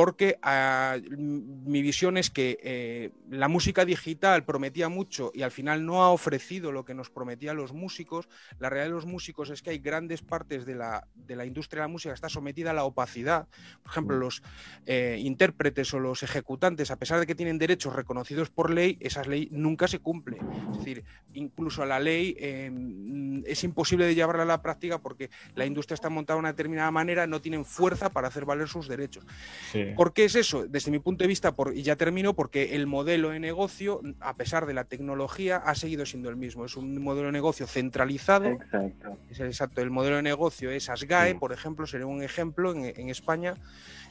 [0.00, 5.84] Porque ah, mi visión es que eh, la música digital prometía mucho y al final
[5.84, 8.26] no ha ofrecido lo que nos prometían los músicos.
[8.58, 11.82] La realidad de los músicos es que hay grandes partes de la, de la industria
[11.82, 13.46] de la música que está sometida a la opacidad.
[13.82, 14.42] Por ejemplo, los
[14.86, 19.22] eh, intérpretes o los ejecutantes, a pesar de que tienen derechos reconocidos por ley, esa
[19.24, 20.38] ley nunca se cumple.
[20.70, 25.28] Es decir, incluso la ley eh, mm, es imposible de llevarla a la práctica porque
[25.54, 28.88] la industria está montada de una determinada manera, no tienen fuerza para hacer valer sus
[28.88, 29.26] derechos.
[29.96, 30.66] ¿Por qué es eso?
[30.66, 34.36] Desde mi punto de vista, por- y ya termino, porque el modelo de negocio, a
[34.36, 36.64] pesar de la tecnología, ha seguido siendo el mismo.
[36.64, 38.46] Es un modelo de negocio centralizado.
[38.46, 39.18] Exacto.
[39.30, 39.80] Es exacto.
[39.80, 43.54] El modelo de negocio es ASGAE, por ejemplo, sería un ejemplo en, en España.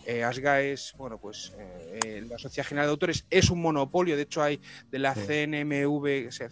[0.06, 4.16] Eh, ASGAE es, bueno, pues eh, eh, la Sociedad General de Autores es un monopolio.
[4.16, 4.60] De hecho, hay
[4.90, 6.50] de la CNMV, o sea,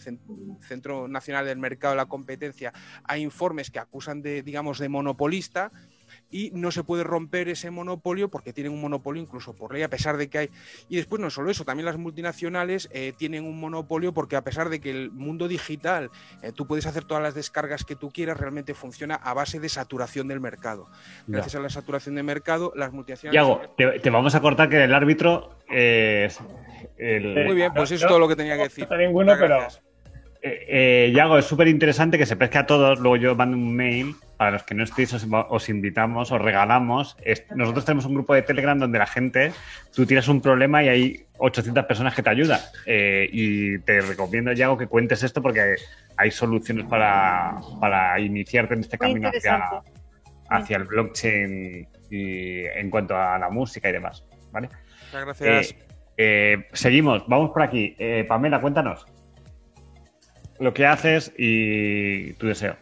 [0.62, 2.74] Centro Nacional del Mercado de la Competencia,
[3.04, 5.72] hay informes que acusan de, digamos, de monopolista
[6.30, 9.90] y no se puede romper ese monopolio porque tienen un monopolio incluso por ley, a
[9.90, 10.50] pesar de que hay...
[10.90, 14.70] Y después no solo eso, también las multinacionales eh, tienen un monopolio porque a pesar
[14.70, 16.10] de que el mundo digital,
[16.42, 19.70] eh, tú puedes hacer todas las descargas que tú quieras, realmente funciona a base de
[19.70, 20.88] saturación del mercado.
[21.28, 21.38] Ya.
[21.38, 23.36] Gracias a la saturación del mercado, las multinacionales...
[23.36, 26.40] Yago, te, te vamos a cortar que el árbitro es
[26.98, 28.88] el- Muy bien, pues eso es todo lo que tenía que decir.
[28.90, 29.84] No ninguno, Muchas pero gracias.
[30.42, 30.66] Eh,
[31.08, 33.00] eh, Yago, es súper interesante que se pesque a todos.
[33.00, 34.16] Luego yo mando un mail.
[34.38, 37.18] Para los que no estéis, os, os invitamos, os regalamos.
[37.24, 39.52] Es- nosotros tenemos un grupo de Telegram donde la gente,
[39.96, 42.60] tú tienes un problema y hay 800 personas que te ayudan.
[42.86, 45.78] Eh, y te recomiendo, Yago, que cuentes esto porque
[46.18, 49.70] hay soluciones para, para iniciarte en este Muy camino hacia,
[50.50, 54.24] hacia el blockchain y en cuanto a la música y demás.
[54.52, 54.70] ¿vale?
[55.08, 55.72] Muchas gracias.
[55.72, 55.78] Eh,
[56.18, 57.96] eh, seguimos, vamos por aquí.
[57.98, 59.06] Eh, Pamela, cuéntanos
[60.60, 62.76] lo que haces y tu deseo.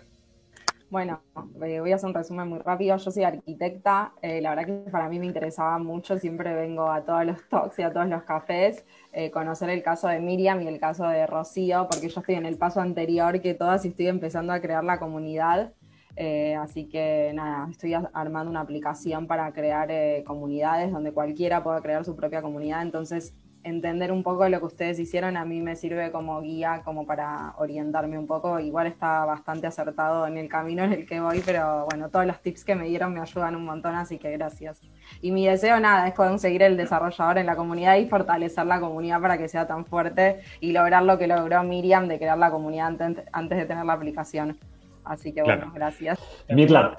[0.89, 1.23] Bueno,
[1.63, 2.95] eh, voy a hacer un resumen muy rápido.
[2.97, 4.13] Yo soy arquitecta.
[4.21, 6.17] eh, la verdad que para mí me interesaba mucho.
[6.17, 8.86] Siempre vengo a todos los talks y a todos los cafés.
[9.11, 12.45] eh, conocer el caso de Miriam y el caso de Rocío, porque yo estoy en
[12.45, 15.73] el paso anterior que todas y estoy empezando a crear la comunidad.
[16.17, 21.82] Eh, así que nada, estoy armando una aplicación para crear eh, comunidades donde cualquiera pueda
[21.82, 22.82] crear su propia comunidad.
[22.84, 23.36] Entonces,
[23.66, 27.53] entender un poco lo que ustedes hicieron a mí me sirve como guía, como para
[27.57, 28.59] orientarme un poco.
[28.59, 32.39] Igual está bastante acertado en el camino en el que voy, pero bueno, todos los
[32.41, 34.82] tips que me dieron me ayudan un montón, así que gracias.
[35.20, 39.20] Y mi deseo nada es conseguir el desarrollador en la comunidad y fortalecer la comunidad
[39.20, 42.88] para que sea tan fuerte y lograr lo que logró Miriam de crear la comunidad
[43.01, 44.57] antes, antes de tener la aplicación.
[45.03, 45.74] Así que bueno, Claro.
[45.74, 46.20] gracias.
[46.49, 46.95] Mirla,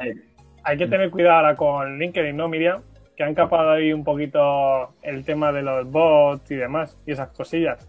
[0.64, 2.82] Hay que tener cuidado ahora con LinkedIn, ¿no, Miriam?
[3.16, 7.28] Que han capado ahí un poquito el tema de los bots y demás, y esas
[7.30, 7.88] cosillas.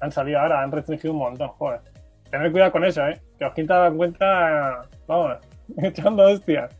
[0.00, 1.80] Han salido ahora, han restringido un montón, joder.
[2.30, 3.20] Tener cuidado con eso, ¿eh?
[3.38, 5.36] Que os quita la cuenta, vamos,
[5.78, 6.76] echando hostias.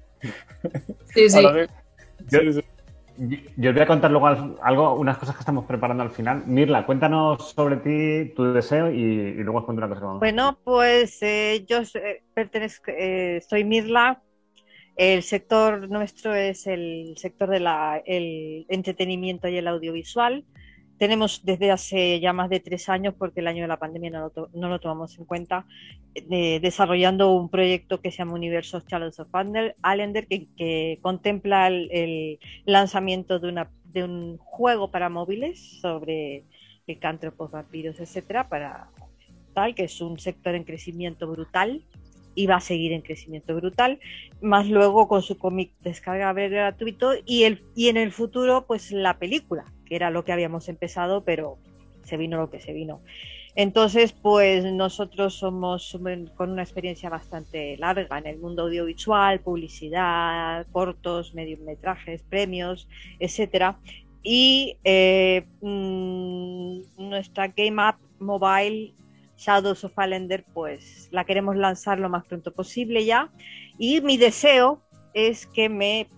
[1.14, 1.44] Sí, sí.
[1.46, 1.66] Ahora
[2.28, 2.40] Yo,
[3.56, 6.42] yo os voy a contar luego al- algo, unas cosas que estamos preparando al final.
[6.46, 10.18] Mirla, cuéntanos sobre ti, tu deseo y, y luego os cuento una cosa que vamos
[10.18, 14.20] a Bueno, pues eh, yo eh, pertenezco, eh, soy Mirla.
[14.96, 17.66] El sector nuestro es el sector del
[18.68, 20.44] entretenimiento y el audiovisual.
[20.98, 24.20] Tenemos desde hace ya más de tres años, porque el año de la pandemia no
[24.20, 25.66] lo, to- no lo tomamos en cuenta,
[26.30, 29.28] desarrollando un proyecto que se llama Universos Shadows of
[29.82, 36.44] Allender, que, contempla el, el lanzamiento de, una, de un juego para móviles sobre
[36.86, 38.88] licántropos, vampiros, etcétera, para
[39.54, 41.82] tal, que es un sector en crecimiento brutal
[42.34, 44.00] y va a seguir en crecimiento brutal,
[44.40, 49.18] más luego con su cómic descargable gratuito y, el, y en el futuro pues la
[49.18, 51.58] película, que era lo que habíamos empezado, pero
[52.04, 53.00] se vino lo que se vino.
[53.56, 55.96] Entonces, pues nosotros somos
[56.34, 62.88] con una experiencia bastante larga en el mundo audiovisual, publicidad, cortos, mediometrajes, premios,
[63.20, 63.78] etcétera.
[64.24, 68.92] Y eh, mm, nuestra Game App Mobile
[69.44, 73.30] Shadows of Allender, pues la queremos lanzar lo más pronto posible ya.
[73.78, 74.82] Y mi deseo
[75.12, 76.08] es que me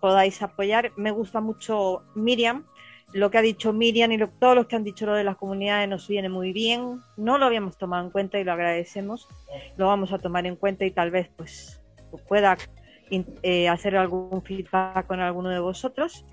[0.00, 0.92] podáis apoyar.
[0.96, 2.66] Me gusta mucho Miriam.
[3.12, 5.36] Lo que ha dicho Miriam y lo- todos los que han dicho lo de las
[5.36, 7.00] comunidades nos viene muy bien.
[7.16, 9.28] No lo habíamos tomado en cuenta y lo agradecemos.
[9.76, 11.80] Lo vamos a tomar en cuenta y tal vez pues
[12.28, 12.56] pueda
[13.42, 16.24] eh, hacer algún feedback con alguno de vosotros.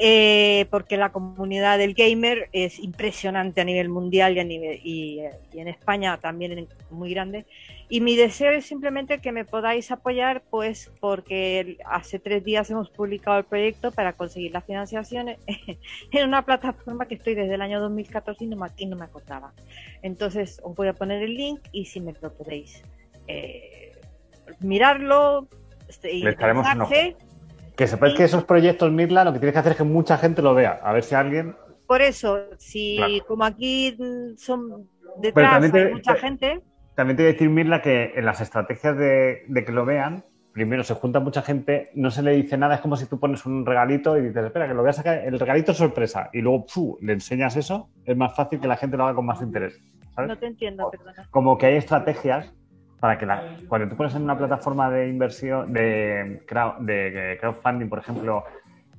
[0.00, 5.20] Eh, porque la comunidad del gamer es impresionante a nivel mundial y, a nivel, y,
[5.52, 7.46] y en España también muy grande.
[7.88, 12.90] Y mi deseo es simplemente que me podáis apoyar, pues porque hace tres días hemos
[12.90, 15.30] publicado el proyecto para conseguir la financiación
[16.12, 19.06] en una plataforma que estoy desde el año 2014 y no me, y no me
[19.06, 19.52] acordaba.
[20.02, 22.82] Entonces os voy a poner el link y si me lo podéis
[23.26, 23.98] eh,
[24.60, 25.48] mirarlo
[25.88, 26.22] este, y
[27.78, 30.42] Que sepáis que esos proyectos, Mirla, lo que tienes que hacer es que mucha gente
[30.42, 30.80] lo vea.
[30.82, 31.54] A ver si alguien.
[31.86, 33.12] Por eso, si Claro.
[33.28, 33.96] como aquí
[34.36, 34.88] son
[35.22, 36.60] detrás te- hay mucha te- gente,
[36.96, 40.24] También te voy a decir, Mirla, que en las estrategias de, de que lo vean,
[40.52, 43.46] primero se junta mucha gente, no se le dice nada, es como si tú pones
[43.46, 46.40] un regalito y dices, espera, que lo voy a sacar, el regalito es sorpresa, y
[46.40, 46.66] luego
[47.00, 49.80] le enseñas eso, es más fácil que la gente lo haga con más interés.
[50.16, 50.28] ¿sabes?
[50.30, 51.28] no te entiendo, perdona.
[51.30, 52.52] Como que hay estrategias
[53.00, 57.88] para que la- cuando tú pones en una plataforma de inversión, de, crowd- de crowdfunding,
[57.88, 58.44] por ejemplo,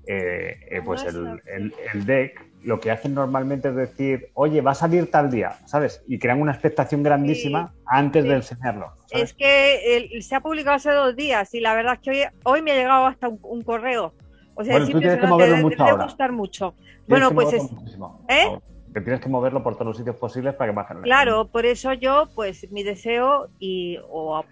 [0.08, 4.72] eh, eh, pues el, el, el deck, lo que hacen normalmente es decir, oye, va
[4.72, 6.04] a salir tal día, ¿sabes?
[6.08, 8.92] Y crean una expectación grandísima antes de enseñarlo.
[9.08, 9.30] ¿sabes?
[9.32, 12.24] Es que el- se ha publicado hace dos días y la verdad es que hoy,
[12.44, 14.14] hoy me ha llegado hasta un, un correo.
[14.56, 16.04] O sea, Bueno, tú tienes que moverlo mucho ahora.
[16.04, 16.76] gustar mucho.
[17.08, 17.64] Bueno, que pues es.
[18.28, 18.60] ¿eh?
[18.94, 21.66] Te tienes que moverlo por todos los sitios posibles para que bajen la Claro, por
[21.66, 24.44] eso yo, pues mi deseo y o,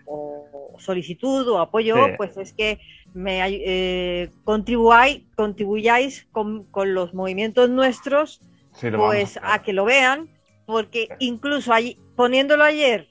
[0.77, 2.11] solicitud o apoyo, Sí.
[2.17, 2.79] pues es que
[3.13, 8.41] me eh, contribuyáis con, con los movimientos nuestros,
[8.73, 10.29] Sí, lo vamos a pues a que lo vean,
[10.67, 13.07] porque incluso allí, poniéndolo ayer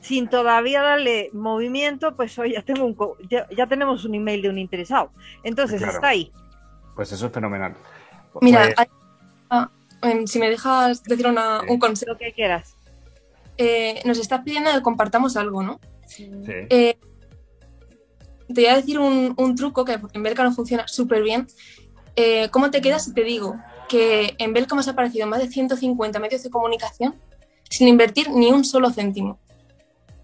[0.00, 4.42] sin todavía darle movimiento, pues hoy ya tengo un co- ya, ya tenemos un email
[4.42, 5.12] de un interesado.
[5.44, 5.94] Entonces Claro.
[5.94, 6.32] está ahí.
[6.96, 7.74] Pues eso es fenomenal.
[8.40, 8.86] Mira, Pues- hay-
[9.50, 9.70] ah,
[10.26, 12.12] si me dejas decir una- un consejo.
[12.12, 12.76] Lo que quieras.
[13.58, 15.78] eh, nos estás pidiendo que compartamos algo, ¿no?
[16.06, 16.28] Sí.
[16.70, 16.96] Eh,
[18.48, 21.46] te voy a decir un, un truco que en Belka no funciona súper bien.
[22.16, 23.56] Eh, ¿Cómo te quedas si te digo
[23.88, 27.14] que en Belka hemos aparecido más de 150 medios de comunicación
[27.68, 29.38] sin invertir ni un solo céntimo?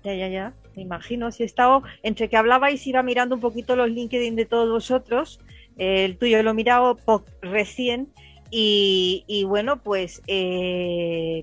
[0.05, 1.31] Ya, ya, ya, me imagino.
[1.31, 5.39] Si he estado, entre que hablabais, iba mirando un poquito los LinkedIn de todos vosotros.
[5.77, 6.99] El tuyo lo he mirado
[7.43, 8.13] recién.
[8.51, 11.43] Y, y bueno, pues eh,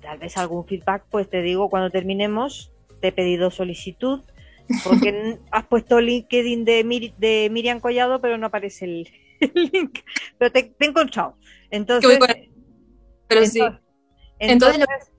[0.00, 4.20] tal vez algún feedback, pues te digo, cuando terminemos, te he pedido solicitud,
[4.84, 9.08] porque has puesto LinkedIn de, Mir- de Miriam Collado, pero no aparece el,
[9.40, 9.98] el link.
[10.38, 11.36] Pero te, te he encontrado.
[11.70, 12.36] Entonces, voy con-
[13.28, 13.58] Pero sí.
[13.60, 13.82] entonces-
[14.40, 15.12] Entonces, lo, entonces,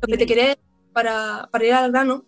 [0.00, 0.62] lo que te quería decir
[0.92, 2.24] para, para ir al grano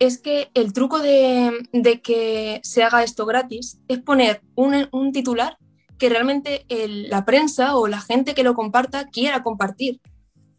[0.00, 5.12] es que el truco de, de que se haga esto gratis es poner un, un
[5.12, 5.56] titular
[5.98, 10.00] que realmente el- la prensa o la gente que lo comparta quiera compartir.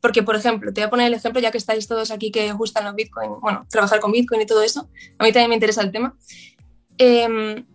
[0.02, 2.52] Porque, por ejemplo, te voy a poner el ejemplo, ya que estáis todos aquí que
[2.54, 5.82] gustan los Bitcoin, bueno, trabajar con Bitcoin y todo eso, a mí también me interesa
[5.82, 6.16] el tema.
[6.98, 7.66] Em,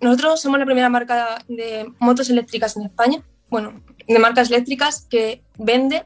[0.00, 5.42] nosotros somos la primera marca de motos eléctricas en España, bueno, de marcas eléctricas que
[5.56, 6.04] vende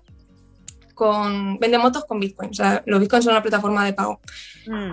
[0.95, 2.51] con vende motos con Bitcoin.
[2.51, 4.21] O sea, los Bitcoins son una plataforma de pago.
[4.67, 4.93] mm,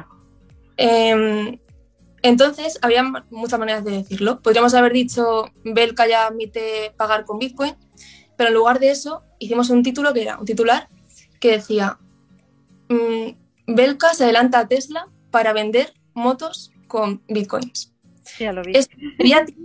[0.77, 1.59] Eh,
[2.21, 4.41] entonces, había muchas maneras de decirlo.
[4.41, 7.75] Podríamos haber dicho, Belka ya admite pagar con Bitcoin,
[8.37, 10.89] pero en lugar de eso, hicimos un título que era un titular
[11.39, 11.97] que decía,
[12.89, 17.93] mm, Belka se adelanta a Tesla para vender motos con Bitcoins.
[18.39, 18.73] ya lo vi.
[18.75, 19.59] Es mediático,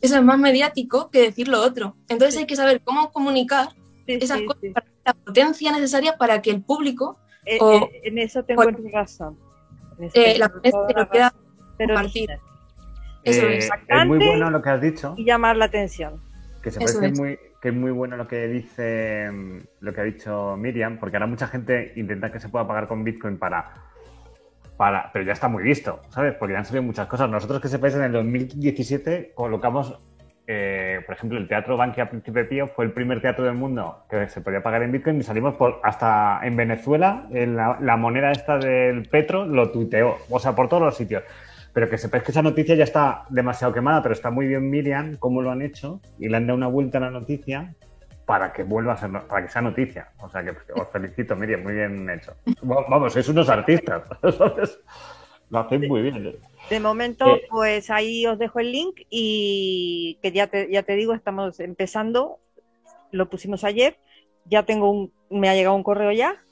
[0.00, 1.96] eso es más mediático que decir lo otro.
[2.08, 3.68] Entonces hay que saber cómo comunicar
[4.06, 8.18] esas sí, cosas para la potencia necesaria para que el público Eh, o eh, en
[8.18, 9.38] eso tengo o- razón.
[9.98, 11.47] En eso eh, la queda razón.
[11.78, 12.30] Pero compartir.
[13.24, 13.70] Eso Eh, es.
[13.88, 15.14] es muy bueno lo que has dicho.
[15.16, 16.20] Y llamar la atención.
[16.62, 17.18] Que se parece es.
[17.18, 21.16] muy, que es muy bueno lo que dice mm, lo que ha dicho Miriam, porque
[21.16, 23.72] ahora mucha gente intenta que se pueda pagar con Bitcoin para,
[24.76, 26.34] para, pero ya está muy visto, ¿sabes?
[26.34, 27.28] Porque ya han salido muchas cosas.
[27.30, 29.98] Nosotros que sepáis, en el 2017 colocamos,
[30.46, 34.28] eh, por ejemplo, el Teatro Bankia Príncipe Pío fue el primer teatro del mundo que
[34.28, 38.30] se podía pagar en Bitcoin y salimos por hasta en Venezuela, en la, la moneda
[38.32, 41.22] esta del Petro lo tuiteó, o sea, por todos los sitios.
[41.78, 45.16] Pero que sepáis que esa noticia ya está demasiado quemada, pero está muy bien Miriam,
[45.16, 47.72] cómo lo han hecho, y le han dado una vuelta a la noticia
[48.26, 50.08] para que vuelva a ser, para que sea noticia.
[50.20, 52.32] O sea que pues, os felicito, Miriam, muy bien hecho.
[52.68, 54.02] Va- Vamos, sois unos artistas,
[54.36, 54.80] ¿sabes?
[55.50, 56.34] Lo hacéis muy bien.
[56.68, 57.42] De momento, Eh.
[57.48, 62.40] pues ahí os dejo el link y que ya te, ya te digo, estamos empezando,
[63.12, 63.98] lo pusimos ayer,
[64.46, 66.42] ya tengo un, me ha llegado un correo ya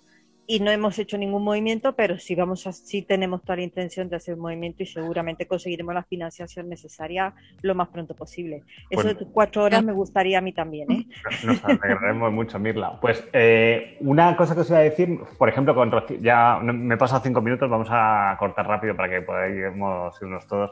[0.47, 4.09] y no hemos hecho ningún movimiento, pero sí vamos a, sí tenemos toda la intención
[4.09, 8.63] de hacer un movimiento y seguramente conseguiremos la financiación necesaria lo más pronto posible.
[8.91, 11.07] Eso Pues- de tus cuatro horas me gustaría a mí también, ¿eh?
[11.45, 12.99] Nos alegraremos mucho, Mirla.
[13.01, 16.95] Pues eh, una cosa que os iba a decir, por ejemplo, con Rocío, ya me
[16.95, 20.71] he pasado cinco minutos, vamos a cortar rápido para que podamos irnos todos.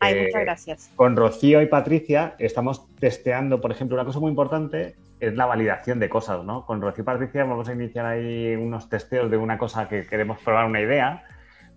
[0.00, 0.92] Ay, Eh, muchas gracias.
[0.96, 6.00] Con Rocío y Patricia estamos testeando, por ejemplo, una cosa muy importante es la validación
[6.00, 6.66] de cosas, ¿no?
[6.66, 10.66] Con Rocío Patricia vamos a iniciar ahí unos testeos de una cosa que queremos probar
[10.66, 11.22] una idea,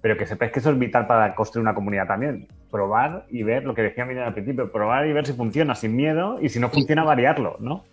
[0.01, 2.47] pero que sepáis que eso es vital para construir una comunidad también.
[2.71, 5.95] Probar y ver lo que decía Miriam al principio, probar y ver si funciona sin
[5.95, 7.83] miedo y si no funciona variarlo, ¿no?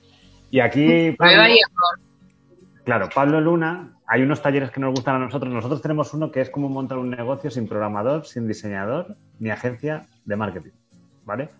[0.50, 1.42] Y aquí Pablo,
[2.84, 5.52] claro, Pablo Luna, hay unos talleres que nos gustan a nosotros.
[5.52, 10.06] Nosotros tenemos uno que es cómo montar un negocio sin programador, sin diseñador, ni agencia
[10.24, 10.72] de marketing,
[11.26, 11.50] ¿vale?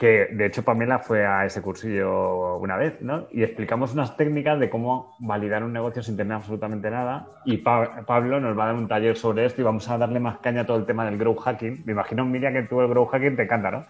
[0.00, 3.26] Que de hecho Pamela fue a ese cursillo una vez, ¿no?
[3.32, 7.26] Y explicamos unas técnicas de cómo validar un negocio sin tener absolutamente nada.
[7.44, 10.18] Y Pa- Pablo nos va a dar un taller sobre esto y vamos a darle
[10.18, 11.82] más caña a todo el tema del growth hacking.
[11.84, 13.84] Me imagino, Miriam, que tú el growth hacking te encanta, ¿no?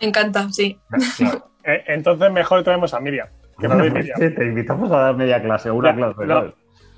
[0.00, 0.76] Me encanta, sí.
[1.66, 3.26] Eh, entonces mejor traemos a Miriam.
[3.58, 4.18] Que lo dé Miriam.
[4.20, 6.26] Sí, te invitamos a dar media clase una Ya, clase.
[6.26, 6.54] lo- ¿sabes?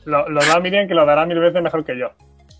[0.06, 2.08] Lo, lo da Miriam que lo dará mil veces mejor que yo.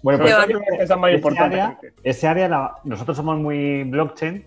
[0.04, 0.32] Bueno, pues
[0.78, 1.60] esa es más ese importante.
[1.60, 4.44] área, ese área la- nosotros somos muy blockchain,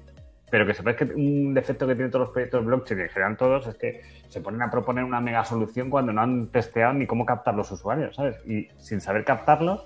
[0.51, 3.67] pero que sepáis que un defecto que tienen todos los proyectos blockchain en general todos
[3.67, 7.25] es que se ponen a proponer una mega solución cuando no han testeado ni cómo
[7.25, 8.35] captar los usuarios, ¿sabes?
[8.45, 9.83] Y sin saber captarlos,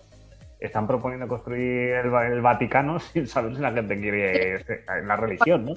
[0.59, 5.16] están proponiendo construir el, Va- el Vaticano sin saber si la gente quiere este- la
[5.16, 5.74] religión, ¿no?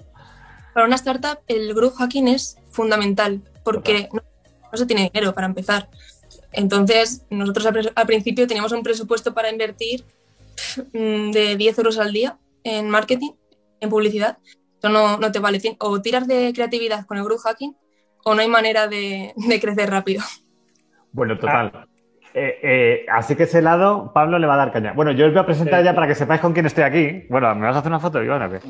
[0.75, 4.21] Para una startup el growth hacking es fundamental porque no,
[4.71, 5.89] no se tiene dinero para empezar.
[6.53, 10.05] Entonces, nosotros al, principio teníamos un presupuesto para invertir
[10.93, 13.33] de 10 euros al día en marketing,
[13.81, 14.39] en publicidad.
[14.89, 15.61] No, no te vale.
[15.81, 17.77] O tiras de creatividad con el growth hacking
[18.25, 20.23] o no hay manera de, de crecer rápido.
[21.13, 21.87] Bueno, total.
[22.35, 24.93] Eh, eh, así que ese lado, Pablo le va a dar caña.
[24.93, 27.25] Bueno, yo os voy a presentar ya para que sepáis con quién estoy aquí.
[27.31, 28.43] Bueno, ¿me vas a hacer una foto, Iván?
[28.43, 28.61] o qué?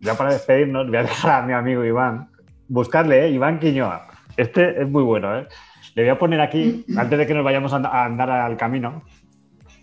[0.00, 2.30] Ya para despedirnos, voy a dejar a mi amigo Iván.
[2.68, 3.30] Buscarle, ¿eh?
[3.30, 4.08] Iván Quiñoa.
[4.36, 5.46] Este es muy bueno, ¿eh?
[5.94, 8.56] Le voy a poner aquí, antes de que nos vayamos a and- a andar al
[8.56, 9.02] camino.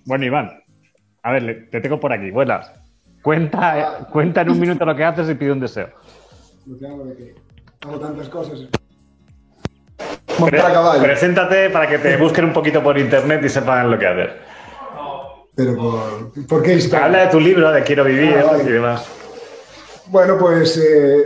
[0.05, 0.63] Bueno, Iván,
[1.21, 2.31] a ver, te tengo por aquí.
[2.31, 2.73] Buenas.
[3.21, 5.89] Cuenta, cuenta en un minuto lo que haces y pide un deseo.
[6.65, 7.35] Lo que hago de que
[7.81, 8.59] hago tantas cosas.
[10.45, 14.07] Pre- a preséntate para que te busquen un poquito por internet y sepan lo que
[14.07, 14.37] hacer.
[15.55, 17.05] Pero por, ¿por qué historia?
[17.07, 18.63] Habla de tu libro, de Quiero Vivir Ah, vale.
[18.63, 19.05] y demás.
[20.07, 20.77] Bueno, pues.
[20.77, 21.23] eh,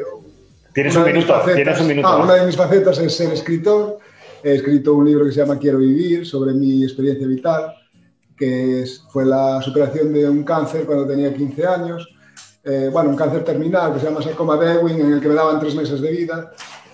[0.74, 2.08] Tienes un minuto, facetas- tienes un minuto.
[2.08, 4.00] Ah, una de mis facetas es ser escritor.
[4.44, 7.76] He escrito un libro que se llama Quiero Vivir sobre mi experiencia vital,
[8.38, 12.08] que fue la superación de un cáncer cuando tenía 15 años.
[12.64, 15.36] Eh, bueno, un cáncer terminal que se llama sarcoma de Ewing, en el que me
[15.36, 16.52] daban tres meses de vida.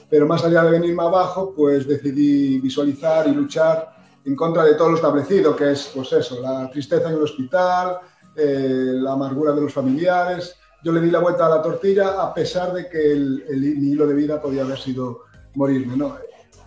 [0.10, 4.90] Pero más allá de venirme abajo, pues decidí visualizar y luchar en contra de todo
[4.90, 8.00] lo establecido, que es, pues eso, la tristeza en el hospital,
[8.36, 10.56] eh, la amargura de los familiares.
[10.84, 14.08] Yo le di la vuelta a la tortilla a pesar de que el, mi hilo
[14.08, 15.22] de vida podía haber sido
[15.56, 15.96] morirme.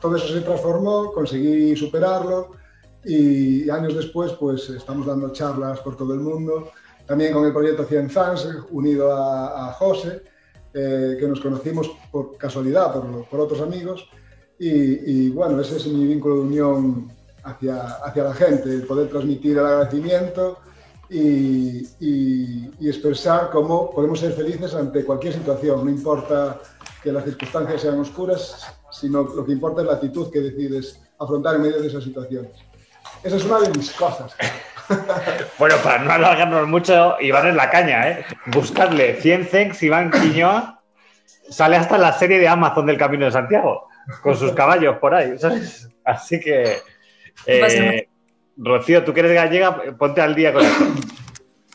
[0.01, 2.62] Todo eso se transformó, conseguí superarlo
[3.05, 6.70] y años después pues estamos dando charlas por todo el mundo.
[7.07, 10.22] También con el proyecto 100 Fans, unido a, a José,
[10.72, 14.09] eh, que nos conocimos por casualidad, por, por otros amigos.
[14.59, 14.70] Y,
[15.26, 19.59] y, bueno, ese es mi vínculo de unión hacia, hacia la gente, el poder transmitir
[19.59, 20.59] el agradecimiento
[21.11, 25.84] y, y- y expresar cómo podemos ser felices ante cualquier situación.
[25.84, 26.61] No importa
[27.03, 31.57] que las circunstancias sean oscuras, sino lo que importa es la actitud que decides afrontar
[31.57, 32.53] en medio de esas situaciones.
[33.25, 34.35] Esa es una de mis cosas.
[35.59, 38.27] Bueno, para no alargarnos mucho, Iván es la caña, ¿eh?
[38.47, 40.83] Buscadle 100 Cenks, Iván Quiñoa.
[41.49, 43.89] Sale hasta la serie de Amazon del Camino de Santiago,
[44.23, 45.89] con sus caballos por ahí, ¿sabes?
[46.05, 46.79] Así que.
[47.47, 48.07] eh,
[48.59, 50.85] Rocío, tú que eres gallega, ponte al día con esto.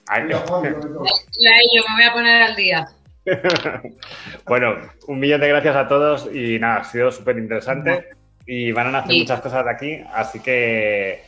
[0.07, 2.87] Ay, Ya, yo me voy a poner al día.
[4.45, 4.75] bueno,
[5.07, 8.09] un millón de gracias a todos y nada, ha sido súper interesante
[8.45, 9.19] y van a hacer Sí.
[9.21, 11.23] muchas cosas de aquí, así que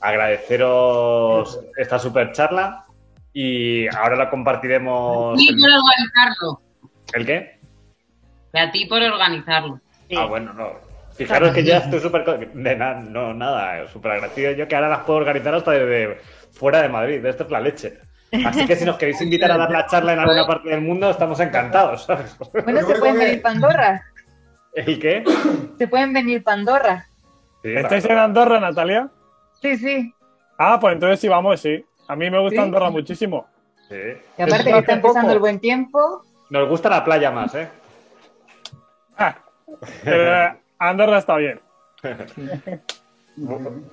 [0.00, 2.84] agradeceros esta super charla
[3.32, 5.40] y ahora la compartiremos.
[5.40, 6.62] Y en- por organizarlo.
[7.12, 7.60] ¿El qué?
[8.52, 9.80] Y a ti por organizarlo.
[10.16, 10.90] Ah, bueno, no.
[11.14, 12.24] Fijaros que ya estoy súper...
[12.24, 16.18] de no, nada, súper agradecido yo que ahora las puedo organizar hasta desde
[16.52, 17.24] fuera de Madrid.
[17.24, 17.98] Esto es la leche.
[18.46, 21.10] Así que si nos queréis invitar a dar la charla en alguna parte del mundo,
[21.10, 22.04] estamos encantados.
[22.04, 22.36] ¿sabes?
[22.64, 24.02] Bueno, se pueden venir Pandorra.
[24.74, 25.24] ¿El qué?
[25.78, 27.06] Se pueden venir Pandorra.
[27.62, 29.10] Sí, ¿Estáis en Andorra, Natalia?
[29.62, 30.14] Sí, sí.
[30.58, 31.84] Ah, pues entonces sí vamos, sí.
[32.08, 32.62] A mí me gusta Sí.
[32.62, 33.46] Andorra muchísimo.
[33.88, 33.96] Sí.
[34.38, 36.22] Y aparte que está empezando el buen tiempo.
[36.50, 37.68] Nos gusta la playa más, ¿eh?
[40.04, 41.60] Pero eh, Andorra está bien.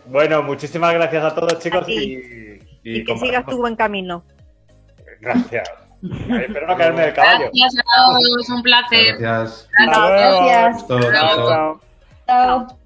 [0.08, 1.88] Bueno, muchísimas gracias a todos, chicos.
[1.88, 1.92] A.
[1.92, 4.24] Y, y Y que sigas tu buen camino.
[5.22, 5.70] Gracias.
[6.30, 7.50] Ay, espero no caerme del caballo.
[7.54, 9.18] Gracias a todos, un placer.
[9.20, 9.70] Gracias.
[9.78, 10.46] Hasta luego.
[10.48, 10.88] Gracias.
[10.88, 11.82] Chao, chao, chao.
[12.28, 12.77] Chao.